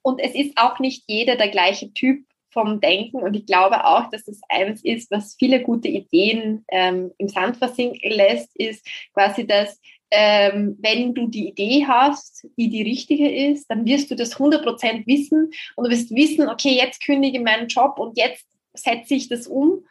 [0.03, 2.25] Und es ist auch nicht jeder der gleiche Typ
[2.55, 3.23] vom Denken.
[3.23, 7.57] Und ich glaube auch, dass das eines ist, was viele gute Ideen ähm, im Sand
[7.57, 9.81] versinken lässt, ist quasi das,
[10.11, 15.07] ähm, wenn du die Idee hast, die die richtige ist, dann wirst du das 100%
[15.07, 19.29] wissen und du wirst wissen, okay, jetzt kündige ich meinen Job und jetzt setze ich
[19.29, 19.87] das um?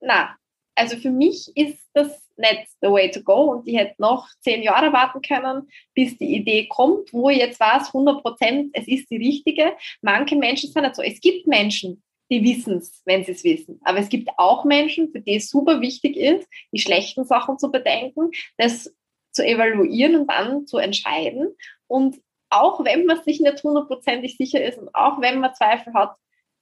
[0.00, 0.36] Na,
[0.74, 4.62] also für mich ist das nicht the way to go und ich hätte noch zehn
[4.62, 9.10] Jahre warten können, bis die Idee kommt, wo ich jetzt weiß, 100 Prozent, es ist
[9.10, 9.76] die richtige.
[10.00, 11.02] Manche Menschen sind nicht so.
[11.02, 13.80] Es gibt Menschen, die wissen es, wenn sie es wissen.
[13.84, 17.70] Aber es gibt auch Menschen, für die es super wichtig ist, die schlechten Sachen zu
[17.70, 18.94] bedenken, das
[19.32, 21.54] zu evaluieren und dann zu entscheiden.
[21.86, 26.16] Und auch wenn man sich nicht hundertprozentig sicher ist und auch wenn man Zweifel hat,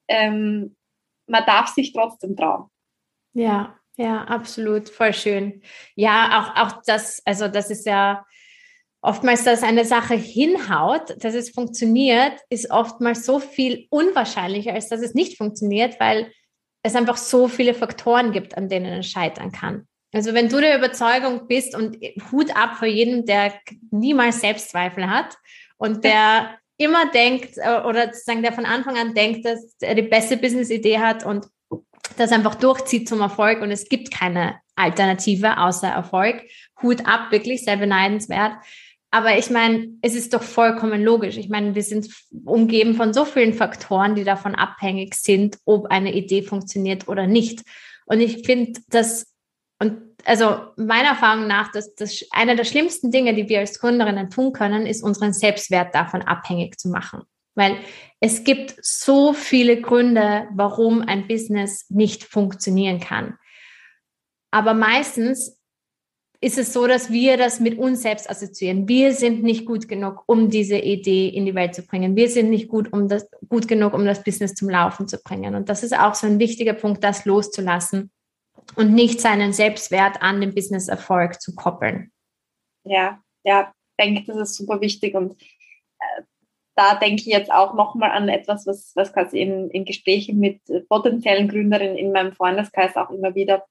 [0.09, 0.77] ähm,
[1.31, 2.69] man darf sich trotzdem trauen.
[3.33, 5.63] Ja, ja, absolut, voll schön.
[5.95, 8.25] Ja, auch, auch das, also das ist ja
[9.03, 15.01] oftmals, dass eine Sache hinhaut, dass es funktioniert, ist oftmals so viel unwahrscheinlicher, als dass
[15.01, 16.33] es nicht funktioniert, weil
[16.83, 19.87] es einfach so viele Faktoren gibt, an denen es scheitern kann.
[20.13, 21.97] Also wenn du der Überzeugung bist und
[22.33, 23.55] Hut ab für jeden, der
[23.91, 25.37] niemals Selbstzweifel hat
[25.77, 30.03] und der immer denkt äh, oder sozusagen der von Anfang an denkt, dass er die
[30.03, 31.47] beste Business-Idee hat und
[32.17, 36.43] das einfach durchzieht zum Erfolg und es gibt keine Alternative außer Erfolg.
[36.83, 38.53] Hut ab, wirklich sehr beneidenswert.
[39.11, 41.37] Aber ich meine, es ist doch vollkommen logisch.
[41.37, 42.09] Ich meine, wir sind
[42.45, 47.63] umgeben von so vielen Faktoren, die davon abhängig sind, ob eine Idee funktioniert oder nicht.
[48.07, 49.30] Und ich finde, dass
[49.81, 54.29] und also meiner Erfahrung nach, dass das eine der schlimmsten Dinge, die wir als Gründerinnen
[54.29, 57.23] tun können, ist unseren Selbstwert davon abhängig zu machen.
[57.55, 57.79] Weil
[58.21, 63.39] es gibt so viele Gründe, warum ein Business nicht funktionieren kann.
[64.51, 65.59] Aber meistens
[66.43, 68.89] ist es so, dass wir das mit uns selbst assoziieren.
[68.89, 72.17] Wir sind nicht gut genug, um diese Idee in die Welt zu bringen.
[72.17, 75.55] Wir sind nicht gut, um das, gut genug, um das Business zum Laufen zu bringen.
[75.55, 78.11] Und das ist auch so ein wichtiger Punkt, das loszulassen
[78.77, 82.13] und nicht seinen Selbstwert an den Business-Erfolg zu koppeln.
[82.85, 86.23] ja, ja, denke, das ist super wichtig und äh,
[86.77, 90.61] da denke ich jetzt auch nochmal an etwas, was, was quasi in, in Gesprächen mit
[90.89, 93.65] potenziellen Gründerinnen in meinem Freundeskreis auch immer wieder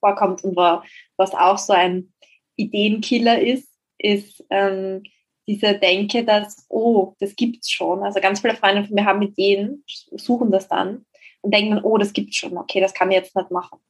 [0.00, 0.82] vorkommt und wo,
[1.16, 2.12] was auch so ein
[2.56, 3.68] Ideenkiller ist,
[3.98, 5.02] ist ähm,
[5.48, 8.02] diese Denke, dass, oh, das gibt's schon.
[8.02, 11.06] Also ganz viele Freunde von mir haben Ideen, suchen das dann
[11.40, 13.80] und denken, oh, das gibt's schon, okay, das kann ich jetzt nicht machen.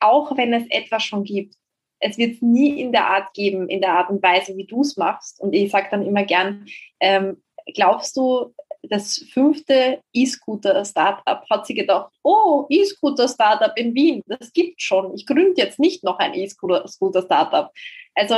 [0.00, 1.54] Auch wenn es etwas schon gibt,
[1.98, 4.82] es wird es nie in der Art geben, in der Art und Weise, wie du
[4.82, 5.40] es machst.
[5.40, 6.66] Und ich sage dann immer gern,
[7.00, 7.42] ähm,
[7.74, 15.14] glaubst du, das fünfte E-Scooter-Startup hat sie gedacht, oh, E-Scooter-Startup in Wien, das gibt schon.
[15.14, 17.70] Ich gründe jetzt nicht noch ein E-Scooter-Startup.
[18.14, 18.36] Also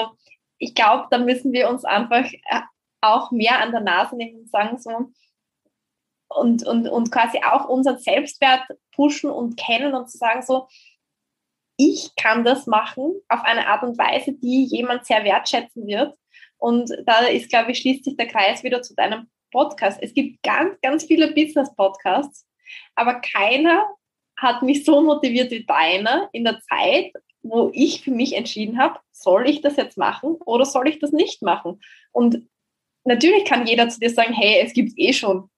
[0.58, 2.60] ich glaube, da müssen wir uns einfach äh,
[3.00, 5.10] auch mehr an der Nase nehmen und sagen so,
[6.30, 10.68] und, und, und quasi auch unseren Selbstwert pushen und kennen und zu sagen so,
[11.78, 16.14] ich kann das machen auf eine Art und Weise, die jemand sehr wertschätzen wird.
[16.58, 19.98] Und da ist, glaube ich, schließt sich der Kreis wieder zu deinem Podcast.
[20.02, 22.46] Es gibt ganz, ganz viele Business-Podcasts,
[22.96, 23.86] aber keiner
[24.36, 27.12] hat mich so motiviert wie deiner in der Zeit,
[27.42, 31.12] wo ich für mich entschieden habe, soll ich das jetzt machen oder soll ich das
[31.12, 31.80] nicht machen?
[32.10, 32.42] Und
[33.04, 35.48] natürlich kann jeder zu dir sagen, hey, es gibt eh schon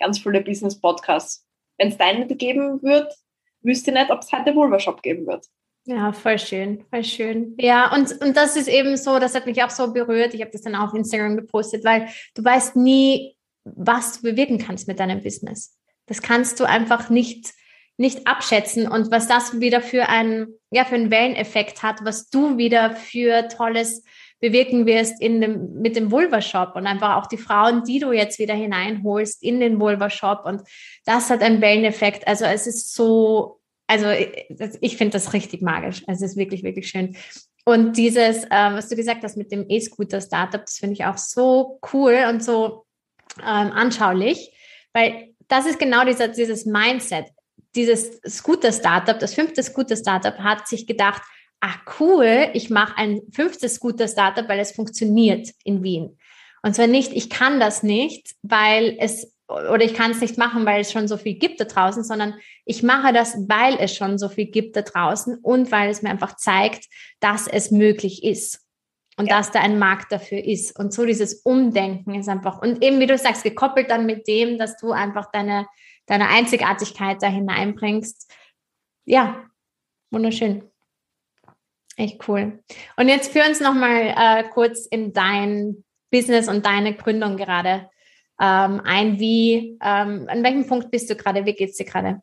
[0.00, 1.46] ganz viele Business-Podcasts.
[1.78, 3.14] Wenn es nicht geben wird,
[3.62, 5.46] wüsste ich nicht, ob es heute Vulva Shop geben wird.
[5.90, 7.56] Ja, voll schön, voll schön.
[7.58, 10.34] Ja, und, und das ist eben so, das hat mich auch so berührt.
[10.34, 14.86] Ich habe das dann auf Instagram gepostet, weil du weißt nie, was du bewirken kannst
[14.86, 15.76] mit deinem Business.
[16.06, 17.52] Das kannst du einfach nicht,
[17.96, 22.56] nicht abschätzen und was das wieder für einen, ja, für einen Welleneffekt hat, was du
[22.56, 24.04] wieder für Tolles
[24.38, 28.38] bewirken wirst in dem, mit dem Vulva-Shop und einfach auch die Frauen, die du jetzt
[28.38, 30.62] wieder hineinholst in den Vulva-Shop und
[31.04, 32.28] das hat einen Welleneffekt.
[32.28, 33.59] Also es ist so
[33.90, 34.06] also
[34.80, 36.04] ich finde das richtig magisch.
[36.06, 37.16] Also es ist wirklich, wirklich schön.
[37.64, 41.80] Und dieses, äh, was du gesagt hast mit dem E-Scooter-Startup, das finde ich auch so
[41.92, 42.86] cool und so
[43.40, 44.52] ähm, anschaulich,
[44.92, 47.26] weil das ist genau dieser, dieses Mindset.
[47.74, 51.22] Dieses Scooter-Startup, das fünfte Scooter-Startup hat sich gedacht,
[51.60, 56.16] ah cool, ich mache ein fünftes Scooter-Startup, weil es funktioniert in Wien.
[56.62, 60.64] Und zwar nicht, ich kann das nicht, weil es oder ich kann es nicht machen,
[60.64, 62.34] weil es schon so viel gibt da draußen, sondern
[62.64, 66.10] ich mache das, weil es schon so viel gibt da draußen und weil es mir
[66.10, 66.86] einfach zeigt,
[67.20, 68.60] dass es möglich ist
[69.16, 69.38] und ja.
[69.38, 70.78] dass da ein Markt dafür ist.
[70.78, 74.58] Und so dieses Umdenken ist einfach, und eben wie du sagst, gekoppelt dann mit dem,
[74.58, 75.66] dass du einfach deine,
[76.06, 78.32] deine Einzigartigkeit da hineinbringst.
[79.04, 79.44] Ja,
[80.10, 80.64] wunderschön.
[81.96, 82.62] Echt cool.
[82.96, 87.90] Und jetzt führ uns nochmal äh, kurz in dein Business und deine Gründung gerade
[88.40, 92.22] ähm, ein, wie, ähm, an welchem Punkt bist du gerade, wie geht es dir gerade?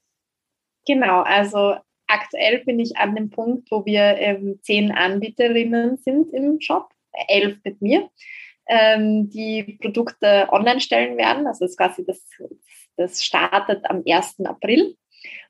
[0.88, 1.76] Genau, also
[2.08, 6.90] aktuell bin ich an dem Punkt, wo wir ähm, zehn Anbieterinnen sind im Shop,
[7.28, 8.10] elf mit mir,
[8.68, 11.46] ähm, die Produkte online stellen werden.
[11.46, 12.26] Also das quasi das,
[12.96, 14.46] das startet am 1.
[14.46, 14.96] April.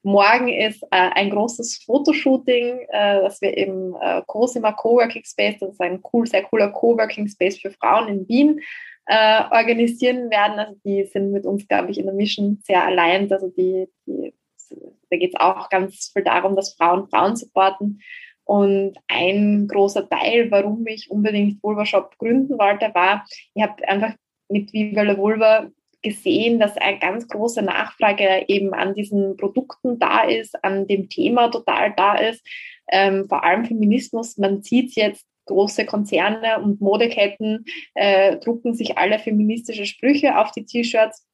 [0.01, 5.71] Morgen ist äh, ein großes Fotoshooting, äh, das wir im äh, Cosima Coworking Space, das
[5.71, 8.61] ist ein cool, sehr cooler Coworking Space für Frauen in Wien,
[9.05, 10.57] äh, organisieren werden.
[10.57, 13.31] Also die sind mit uns, glaube ich, in der Mission sehr allein.
[13.31, 14.33] Also die, die
[14.69, 18.01] da geht es auch ganz viel darum, dass Frauen Frauen supporten.
[18.43, 24.13] Und ein großer Teil, warum ich unbedingt Vulva Shop gründen wollte, war, ich habe einfach
[24.47, 25.67] mit Viva la Vulva
[26.01, 31.49] gesehen, dass eine ganz große Nachfrage eben an diesen Produkten da ist, an dem Thema
[31.49, 32.45] total da ist.
[32.89, 37.65] Ähm, vor allem Feminismus, man sieht jetzt große Konzerne und Modeketten
[37.95, 41.26] äh, drucken sich alle feministische Sprüche auf die T-Shirts.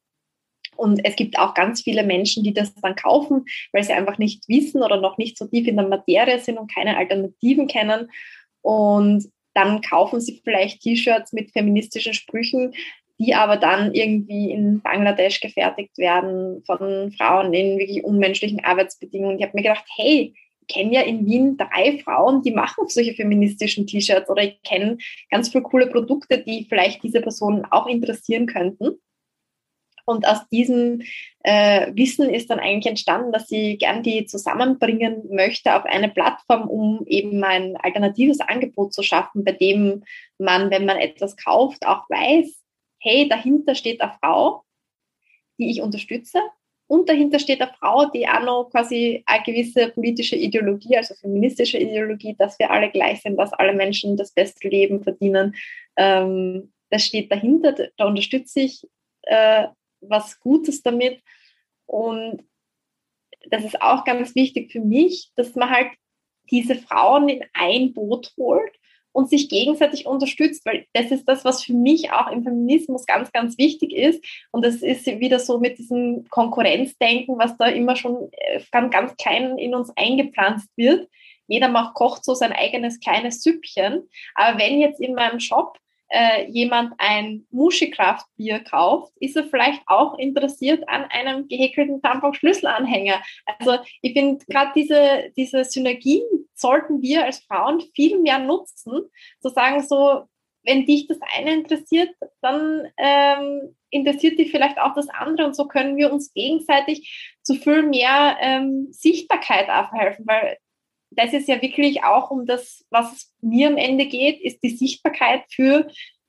[0.76, 4.48] Und es gibt auch ganz viele Menschen, die das dann kaufen, weil sie einfach nicht
[4.48, 8.10] wissen oder noch nicht so tief in der Materie sind und keine Alternativen kennen.
[8.62, 12.74] Und dann kaufen sie vielleicht T-Shirts mit feministischen Sprüchen,
[13.20, 19.38] die aber dann irgendwie in Bangladesch gefertigt werden von Frauen in wirklich unmenschlichen Arbeitsbedingungen.
[19.38, 20.34] Ich habe mir gedacht, hey,
[20.68, 24.98] kenne ja in Wien drei Frauen, die machen solche feministischen T-Shirts oder ich kenne
[25.30, 29.00] ganz viele coole Produkte, die vielleicht diese Personen auch interessieren könnten.
[30.06, 31.02] Und aus diesem
[31.44, 36.68] äh, Wissen ist dann eigentlich entstanden, dass sie gern die zusammenbringen möchte auf eine Plattform,
[36.68, 40.04] um eben ein alternatives Angebot zu schaffen, bei dem
[40.38, 42.62] man, wenn man etwas kauft, auch weiß,
[43.00, 44.64] hey, dahinter steht eine Frau,
[45.58, 46.40] die ich unterstütze
[46.88, 51.78] und dahinter steht eine Frau, die auch noch quasi eine gewisse politische Ideologie, also feministische
[51.78, 55.56] Ideologie, dass wir alle gleich sind, dass alle Menschen das beste Leben verdienen.
[55.98, 58.88] Ähm, das steht dahinter, da unterstütze ich
[59.24, 59.68] äh,
[60.08, 61.22] was Gutes damit.
[61.86, 62.44] Und
[63.50, 65.90] das ist auch ganz wichtig für mich, dass man halt
[66.52, 68.74] diese Frauen in ein Boot holt
[69.14, 73.32] und sich gegenseitig unterstützt, weil das ist das, was für mich auch im Feminismus ganz,
[73.32, 74.24] ganz wichtig ist.
[74.52, 79.16] Und das ist wieder so mit diesem Konkurrenzdenken, was da immer schon äh, ganz, ganz
[79.16, 81.08] klein in uns eingepflanzt wird.
[81.48, 84.10] Jeder macht, kocht so sein eigenes kleines Süppchen.
[84.34, 85.78] Aber wenn jetzt in meinem Shop
[86.14, 93.22] äh, jemand ein Muschikraftbier kauft, ist er vielleicht auch interessiert an einem gehäkelten Tampon-Schlüsselanhänger.
[93.60, 99.10] Also ich finde gerade diese, diese Synergien sollten wir als Frauen viel mehr nutzen,
[99.42, 100.26] zu sagen so,
[100.66, 102.10] wenn dich das eine interessiert,
[102.42, 107.56] dann ähm, interessiert dich vielleicht auch das andere und so können wir uns gegenseitig zu
[107.56, 110.58] viel mehr ähm, Sichtbarkeit aufhelfen, weil
[111.16, 114.76] das ist ja wirklich auch um das, was es mir am Ende geht, ist die
[114.76, 115.88] Sichtbarkeit für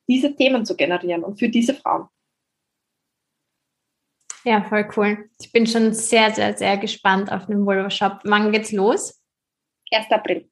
[0.08, 2.08] diese Themen zu generieren und für diese Frauen.
[4.44, 5.30] Ja, voll cool.
[5.40, 8.20] Ich bin schon sehr, sehr, sehr gespannt auf den Vulva Shop.
[8.24, 9.22] Wann geht's los?
[9.90, 10.10] 1.
[10.10, 10.50] April.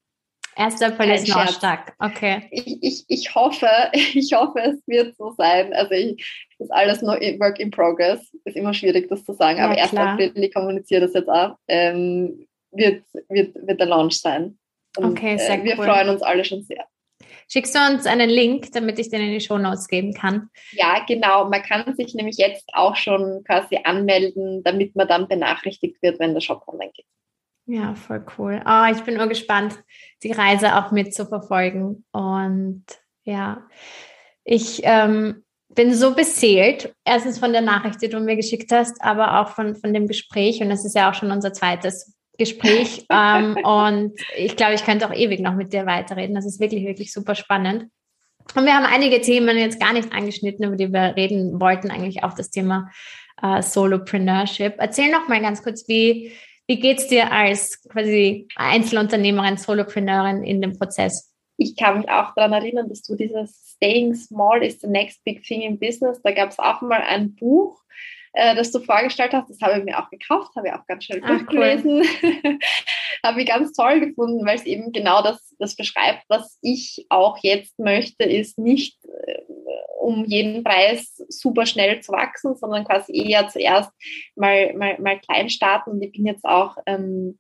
[0.57, 0.83] 1.
[0.83, 1.95] April ist noch stark.
[1.99, 2.49] Okay.
[2.51, 5.73] Ich, ich, ich, hoffe, ich hoffe, es wird so sein.
[5.75, 6.17] Also ich,
[6.59, 8.35] das ist alles noch Work in Progress.
[8.45, 9.59] Ist immer schwierig, das zu sagen.
[9.59, 9.91] Ja, aber 1.
[9.91, 10.13] Klar.
[10.13, 11.57] April, ich kommuniziere das jetzt auch.
[11.69, 14.59] Ähm, wird, wird, wird der Launch sein.
[14.97, 15.87] Und, okay, sehr äh, wir cool.
[15.87, 16.87] freuen uns alle schon sehr.
[17.49, 20.49] Schickst du uns einen Link, damit ich den in die Show Notes geben kann?
[20.73, 21.49] Ja, genau.
[21.49, 26.35] Man kann sich nämlich jetzt auch schon quasi anmelden, damit man dann benachrichtigt wird, wenn
[26.35, 27.07] der Shop online geht.
[27.67, 28.63] Ja, voll cool.
[28.67, 29.79] Oh, ich bin nur gespannt,
[30.23, 32.05] die Reise auch mitzuverfolgen.
[32.13, 32.85] Und
[33.25, 33.69] ja,
[34.45, 39.41] ich ähm, bin so beseelt, erstens von der Nachricht, die du mir geschickt hast, aber
[39.41, 40.61] auch von, von dem Gespräch.
[40.61, 43.07] Und das ist ja auch schon unser zweites Gespräch.
[43.11, 46.35] ähm, und ich glaube, ich könnte auch ewig noch mit dir weiterreden.
[46.35, 47.87] Das ist wirklich, wirklich super spannend.
[48.55, 52.25] Und wir haben einige Themen jetzt gar nicht angeschnitten, über die wir reden wollten, eigentlich
[52.25, 52.91] auch das Thema
[53.41, 54.75] äh, Solopreneurship.
[54.79, 56.33] Erzähl noch mal ganz kurz, wie,
[56.67, 61.33] wie geht es dir als quasi Einzelunternehmerin, Solopreneurin in dem Prozess?
[61.57, 65.43] Ich kann mich auch daran erinnern, dass du dieses Staying Small is the next big
[65.45, 67.81] thing in business, da gab es auch mal ein Buch,
[68.33, 69.51] äh, das du vorgestellt hast.
[69.51, 72.03] Das habe ich mir auch gekauft, habe ich auch ganz schnell durchgelesen.
[72.23, 72.59] Cool.
[73.25, 77.39] habe ich ganz toll gefunden, weil es eben genau das, das beschreibt, was ich auch
[77.43, 79.43] jetzt möchte, ist nicht äh,
[80.01, 83.91] um jeden Preis super schnell zu wachsen, sondern quasi eher zuerst
[84.35, 85.91] mal, mal, mal klein starten.
[85.91, 87.39] Und ich bin jetzt auch ähm,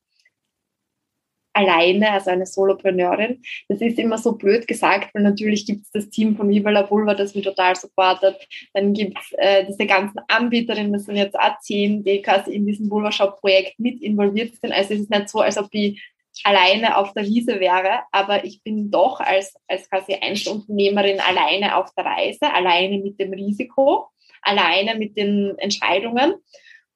[1.52, 3.42] alleine, also eine Solopreneurin.
[3.68, 6.88] Das ist immer so blöd gesagt, weil natürlich gibt es das Team von Viva la
[6.88, 8.36] Vulva, das mich total supportet.
[8.72, 12.66] Dann gibt es äh, diese ganzen Anbieterinnen, das sind jetzt auch zehn, die quasi in
[12.66, 14.72] diesem Vulva-Shop-Projekt mit involviert sind.
[14.72, 16.02] Also es ist nicht so, als ob ich
[16.44, 21.92] alleine auf der Wiese wäre, aber ich bin doch als, als quasi Einzelunternehmerin alleine auf
[21.94, 24.08] der Reise, alleine mit dem Risiko,
[24.40, 26.34] alleine mit den Entscheidungen.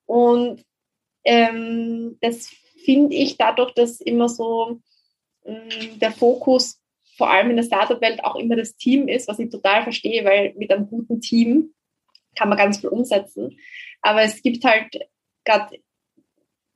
[0.06, 0.62] Und
[1.24, 2.50] ähm, das
[2.86, 4.80] finde ich dadurch, dass immer so
[5.44, 6.80] mh, mm, der Fokus
[7.16, 10.54] vor allem in der Startup-Welt auch immer das Team ist, was ich total verstehe, weil
[10.56, 11.74] mit einem guten Team
[12.36, 13.58] kann man ganz viel umsetzen.
[14.02, 14.94] Aber es gibt halt
[15.44, 15.78] gerade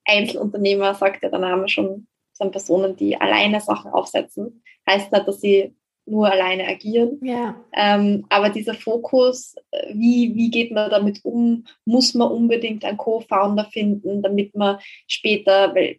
[0.04, 4.64] Einzelunternehmer, sagt ja der Name schon, sind Personen, die alleine Sachen aufsetzen.
[4.88, 5.74] Heißt nicht, dass sie
[6.06, 7.18] nur alleine agieren.
[7.22, 7.56] Ja.
[7.74, 11.64] Ähm, aber dieser Fokus, äh, wie, wie geht man damit um?
[11.84, 15.96] Muss man unbedingt einen Co-Founder finden, damit man später, weil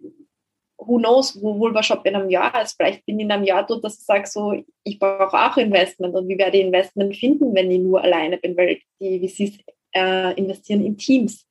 [0.78, 2.76] who knows, wo Vulva-Shop in einem Jahr ist.
[2.76, 6.16] Vielleicht bin ich in einem Jahr dort, dass ich sage, so, ich brauche auch Investment
[6.16, 9.60] und wie werde ich Investment finden, wenn ich nur alleine bin, weil die VCs
[9.94, 11.48] äh, investieren in Teams.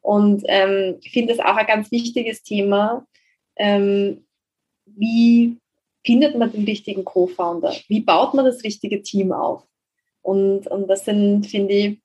[0.00, 3.06] Und ähm, ich finde das auch ein ganz wichtiges Thema,
[3.56, 4.24] ähm,
[4.86, 5.58] wie
[6.04, 7.74] findet man den richtigen Co-Founder?
[7.88, 9.64] Wie baut man das richtige Team auf?
[10.22, 12.02] Und, und das sind, finde ich,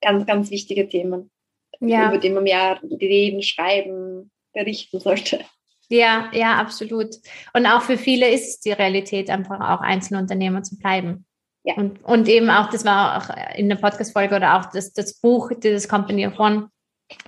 [0.00, 1.30] ganz, ganz wichtige Themen,
[1.80, 2.08] ja.
[2.08, 5.40] über die man mehr reden, schreiben, berichten sollte.
[5.88, 7.16] Ja, ja, absolut.
[7.52, 11.26] Und auch für viele ist es die Realität, einfach auch Einzelunternehmer zu bleiben.
[11.62, 11.74] Ja.
[11.76, 15.50] Und, und eben auch, das war auch in der Podcast-Folge oder auch das, das Buch,
[15.62, 16.68] dieses Company One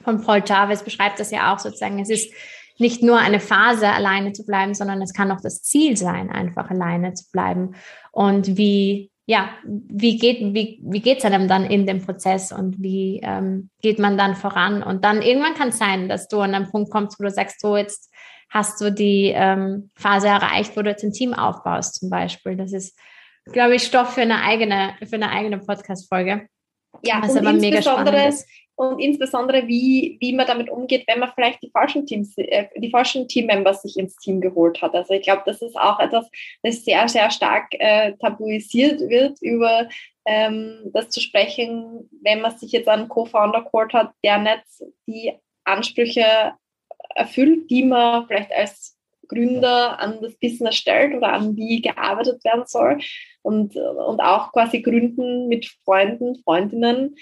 [0.04, 1.98] von Paul Chavez beschreibt das ja auch sozusagen.
[2.00, 2.32] Es ist
[2.78, 6.70] nicht nur eine Phase alleine zu bleiben, sondern es kann auch das Ziel sein, einfach
[6.70, 7.74] alleine zu bleiben.
[8.12, 13.20] Und wie, ja, wie geht, wie, wie geht's einem dann in dem Prozess und wie
[13.22, 14.82] ähm, geht man dann voran?
[14.82, 17.60] Und dann irgendwann kann es sein, dass du an einen Punkt kommst, wo du sagst,
[17.60, 18.12] so jetzt
[18.50, 22.56] hast du die ähm, Phase erreicht, wo du jetzt ein Team aufbaust, zum Beispiel.
[22.56, 22.98] Das ist,
[23.52, 26.46] glaube ich, Stoff für eine eigene, für eine eigene Podcast-Folge.
[27.02, 28.46] Ja, was aber mega spannend ist
[28.76, 32.90] und insbesondere wie, wie man damit umgeht, wenn man vielleicht die falschen Teams, äh, die
[32.90, 34.94] falschen Teammembers sich ins Team geholt hat.
[34.94, 36.30] Also ich glaube, das ist auch etwas,
[36.62, 39.88] das sehr, sehr stark äh, tabuisiert wird, über
[40.26, 44.64] ähm, das zu sprechen, wenn man sich jetzt einen Co-Founder geholt hat, der nicht
[45.06, 45.32] die
[45.64, 46.52] Ansprüche
[47.14, 48.98] erfüllt, die man vielleicht als
[49.28, 52.98] Gründer an das Business stellt oder an wie gearbeitet werden soll
[53.42, 57.16] und, und auch quasi gründen mit Freunden, Freundinnen.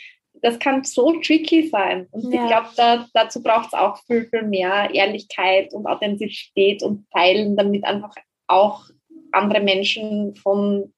[0.44, 2.06] Das kann so tricky sein.
[2.10, 2.42] Und ja.
[2.42, 7.56] ich glaube, da, dazu braucht es auch viel, viel mehr Ehrlichkeit und Authentizität und Teilen,
[7.56, 8.14] damit einfach
[8.46, 8.84] auch
[9.32, 10.92] andere Menschen von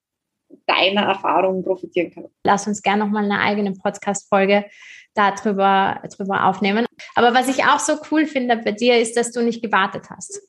[0.66, 2.28] deiner Erfahrung profitieren können.
[2.42, 4.64] Lass uns gerne nochmal eine eigene Podcast-Folge
[5.14, 6.84] darüber drüber aufnehmen.
[7.14, 10.42] Aber was ich auch so cool finde bei dir, ist, dass du nicht gewartet hast.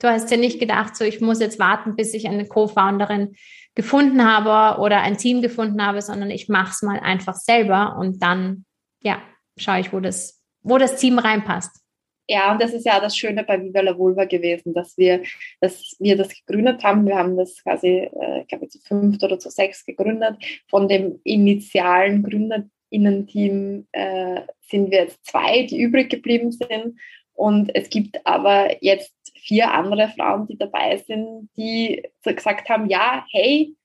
[0.00, 3.36] Du hast ja nicht gedacht, so ich muss jetzt warten, bis ich eine Co-Founderin
[3.74, 8.22] gefunden habe oder ein Team gefunden habe, sondern ich mache es mal einfach selber und
[8.22, 8.64] dann,
[9.02, 9.20] ja,
[9.56, 11.84] schaue ich, wo das, wo das Team reinpasst.
[12.26, 15.22] Ja, und das ist ja das Schöne bei Viva la Vulva gewesen, dass wir,
[15.60, 17.06] dass wir das gegründet haben.
[17.06, 20.36] Wir haben das quasi, äh, ich glaube, zu fünft oder zu sechs gegründet.
[20.68, 26.98] Von dem initialen GründerInnen-Team äh, sind wir jetzt zwei, die übrig geblieben sind.
[27.34, 33.26] Und es gibt aber jetzt vier andere Frauen, die dabei sind, die gesagt haben, ja,
[33.30, 33.76] hey,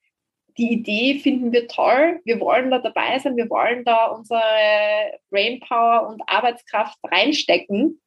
[0.56, 4.42] die Idee finden wir toll, wir wollen da dabei sein, wir wollen da unsere
[5.30, 8.00] Brainpower und Arbeitskraft reinstecken.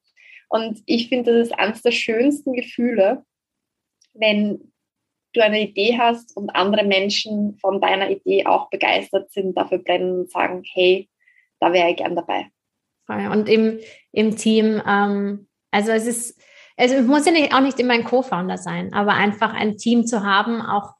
[0.48, 3.24] Und ich finde, das ist eines der schönsten Gefühle,
[4.12, 4.72] wenn
[5.32, 10.20] du eine Idee hast und andere Menschen von deiner Idee auch begeistert sind, dafür brennen
[10.20, 11.08] und sagen, hey,
[11.60, 12.50] da wäre ich gern dabei.
[13.08, 13.78] Und im,
[14.12, 16.40] im Team, ähm, also es ist,
[16.76, 20.06] also es muss ja nicht, auch nicht immer ein Co-Founder sein, aber einfach ein Team
[20.06, 20.94] zu haben, auch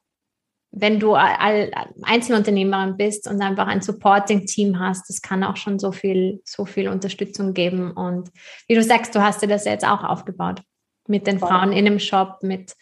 [0.76, 6.40] wenn du Einzelunternehmerin bist und einfach ein Supporting-Team hast, das kann auch schon so viel,
[6.44, 7.92] so viel Unterstützung geben.
[7.92, 8.30] Und
[8.66, 10.62] wie du sagst, du hast dir das jetzt auch aufgebaut
[11.06, 11.48] mit den voll.
[11.48, 12.74] Frauen in dem Shop, mit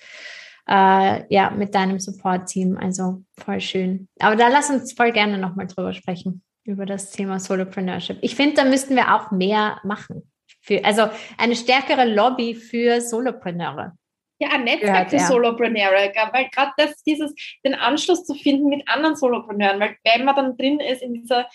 [0.69, 2.79] äh, ja, mit deinem Support-Team.
[2.79, 4.09] Also voll schön.
[4.21, 8.19] Aber da lass uns voll gerne nochmal drüber sprechen, über das Thema Solopreneurship.
[8.21, 10.31] Ich finde, da müssten wir auch mehr machen.
[10.61, 11.09] Für, also
[11.39, 13.97] eine stärkere Lobby für Solopreneure.
[14.39, 17.33] Ja, ein Netzwerk für Solopreneure, weil gerade das, dieses,
[17.65, 21.49] den Anschluss zu finden mit anderen Solopreneuren, weil wenn man dann drin ist in dieser,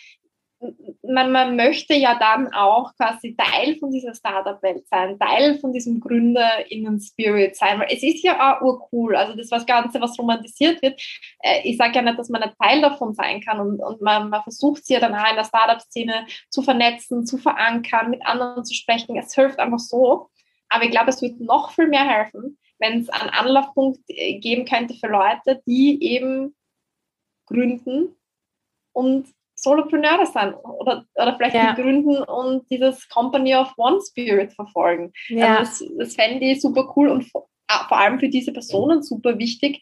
[1.03, 5.99] man, man möchte ja dann auch quasi Teil von dieser Startup-Welt sein, Teil von diesem
[5.99, 10.99] GründerInnen-Spirit sein, weil es ist ja auch urcool, also das was Ganze, was romantisiert wird.
[11.41, 14.29] Äh, ich sage ja nicht, dass man ein Teil davon sein kann und, und man,
[14.29, 18.65] man versucht sich ja dann auch in der Startup-Szene zu vernetzen, zu verankern, mit anderen
[18.65, 19.15] zu sprechen.
[19.17, 20.29] Es hilft einfach so.
[20.69, 24.65] Aber ich glaube, es wird noch viel mehr helfen, wenn es einen Anlaufpunkt äh, geben
[24.65, 26.55] könnte für Leute, die eben
[27.45, 28.15] gründen
[28.91, 29.27] und
[29.59, 31.73] Solopreneure sind oder, oder vielleicht ja.
[31.73, 35.11] die gründen und dieses Company of One Spirit verfolgen.
[35.29, 35.57] Ja.
[35.57, 39.01] Also das, das fände ich super cool und vor, ah, vor allem für diese Personen
[39.01, 39.81] super wichtig,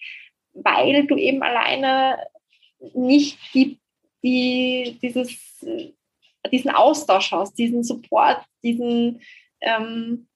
[0.54, 2.18] weil du eben alleine
[2.94, 3.80] nicht die,
[4.24, 5.66] die, dieses,
[6.52, 9.22] diesen Austausch hast, diesen Support, diesen,
[9.60, 10.28] ähm,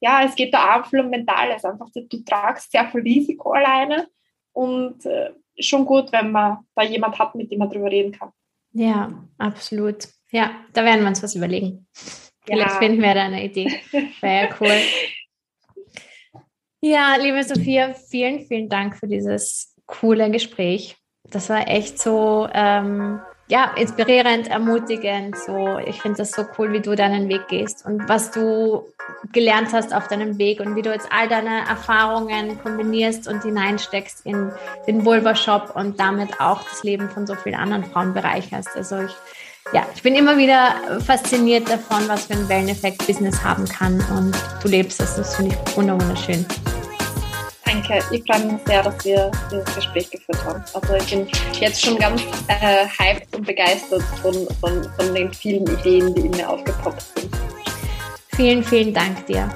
[0.00, 1.64] ja, es geht da auch viel um Mentales.
[1.64, 4.06] Einfach, du tragst sehr viel Risiko alleine
[4.52, 8.30] und äh, schon gut, wenn man da jemand hat, mit dem man drüber reden kann.
[8.74, 10.08] Ja, absolut.
[10.30, 11.86] Ja, da werden wir uns was überlegen.
[12.44, 12.78] Vielleicht ja.
[12.78, 13.80] finden wir da eine Idee.
[14.20, 16.42] Wäre ja cool.
[16.80, 20.96] Ja, liebe Sophia, vielen, vielen Dank für dieses coole Gespräch.
[21.30, 25.36] Das war echt so ähm, ja, inspirierend, ermutigend.
[25.38, 28.86] So, ich finde das so cool, wie du deinen Weg gehst und was du
[29.32, 34.24] gelernt hast auf deinem Weg und wie du jetzt all deine Erfahrungen kombinierst und hineinsteckst
[34.24, 34.50] in
[34.86, 38.70] den Vulva Shop und damit auch das Leben von so vielen anderen Frauen bereicherst.
[38.76, 39.12] Also ich,
[39.72, 44.34] ja, ich bin immer wieder fasziniert davon, was für einen Welleneffekt Business haben kann und
[44.62, 45.16] du lebst das.
[45.16, 46.46] Das finde ich wunderschön.
[47.74, 50.62] Danke, ich freue mich sehr, dass wir dieses Gespräch geführt haben.
[50.74, 51.26] Also ich bin
[51.60, 56.30] jetzt schon ganz äh, hyped und begeistert von, von, von den vielen Ideen, die in
[56.30, 57.36] mir aufgepoppt sind.
[58.36, 59.48] Vielen, vielen Dank dir.